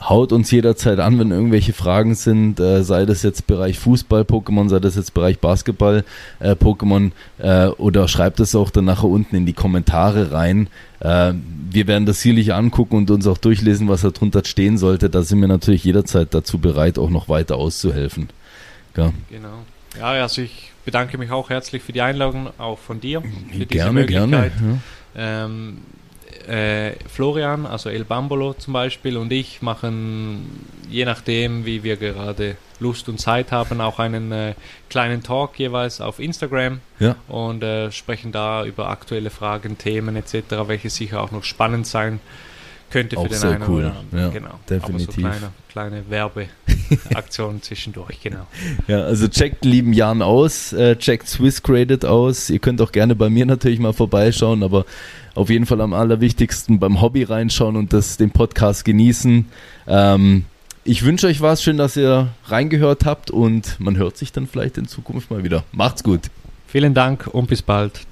[0.00, 4.78] haut uns jederzeit an, wenn irgendwelche Fragen sind, äh, sei das jetzt Bereich Fußball-Pokémon, sei
[4.78, 9.52] das jetzt Bereich Basketball-Pokémon äh, äh, oder schreibt es auch dann nachher unten in die
[9.52, 10.68] Kommentare rein.
[11.00, 11.34] Äh,
[11.70, 15.10] wir werden das sicherlich angucken und uns auch durchlesen, was da drunter stehen sollte.
[15.10, 18.30] Da sind wir natürlich jederzeit dazu bereit, auch noch weiter auszuhelfen.
[18.96, 19.12] Ja.
[19.30, 19.64] Genau.
[19.98, 23.22] Ja, also ich bedanke mich auch herzlich für die Einladung, auch von dir.
[23.56, 24.50] Für gerne, gerne.
[25.14, 25.44] Ja.
[25.44, 25.78] Ähm,
[26.46, 32.56] äh, Florian, also El Bambolo zum Beispiel, und ich machen, je nachdem, wie wir gerade
[32.80, 34.54] Lust und Zeit haben, auch einen äh,
[34.88, 37.16] kleinen Talk jeweils auf Instagram ja.
[37.28, 42.20] und äh, sprechen da über aktuelle Fragen, Themen etc., welche sicher auch noch spannend sein
[42.90, 43.84] könnte für auch den sehr einen cool.
[43.84, 44.18] oder anderen.
[44.18, 44.60] Ja, genau.
[44.68, 45.24] Definitiv.
[45.24, 45.40] Aber so
[45.72, 48.46] kleine, kleine Werbeaktionen zwischendurch, genau.
[48.88, 52.50] Ja, also checkt lieben Jan aus, äh, checkt Swiss Graded aus.
[52.50, 54.84] Ihr könnt auch gerne bei mir natürlich mal vorbeischauen, aber
[55.34, 59.46] auf jeden Fall am allerwichtigsten beim Hobby reinschauen und das, den Podcast genießen.
[59.86, 60.44] Ähm,
[60.84, 64.78] ich wünsche euch was, schön, dass ihr reingehört habt und man hört sich dann vielleicht
[64.78, 65.64] in Zukunft mal wieder.
[65.72, 66.22] Macht's gut.
[66.66, 68.06] Vielen Dank und bis bald.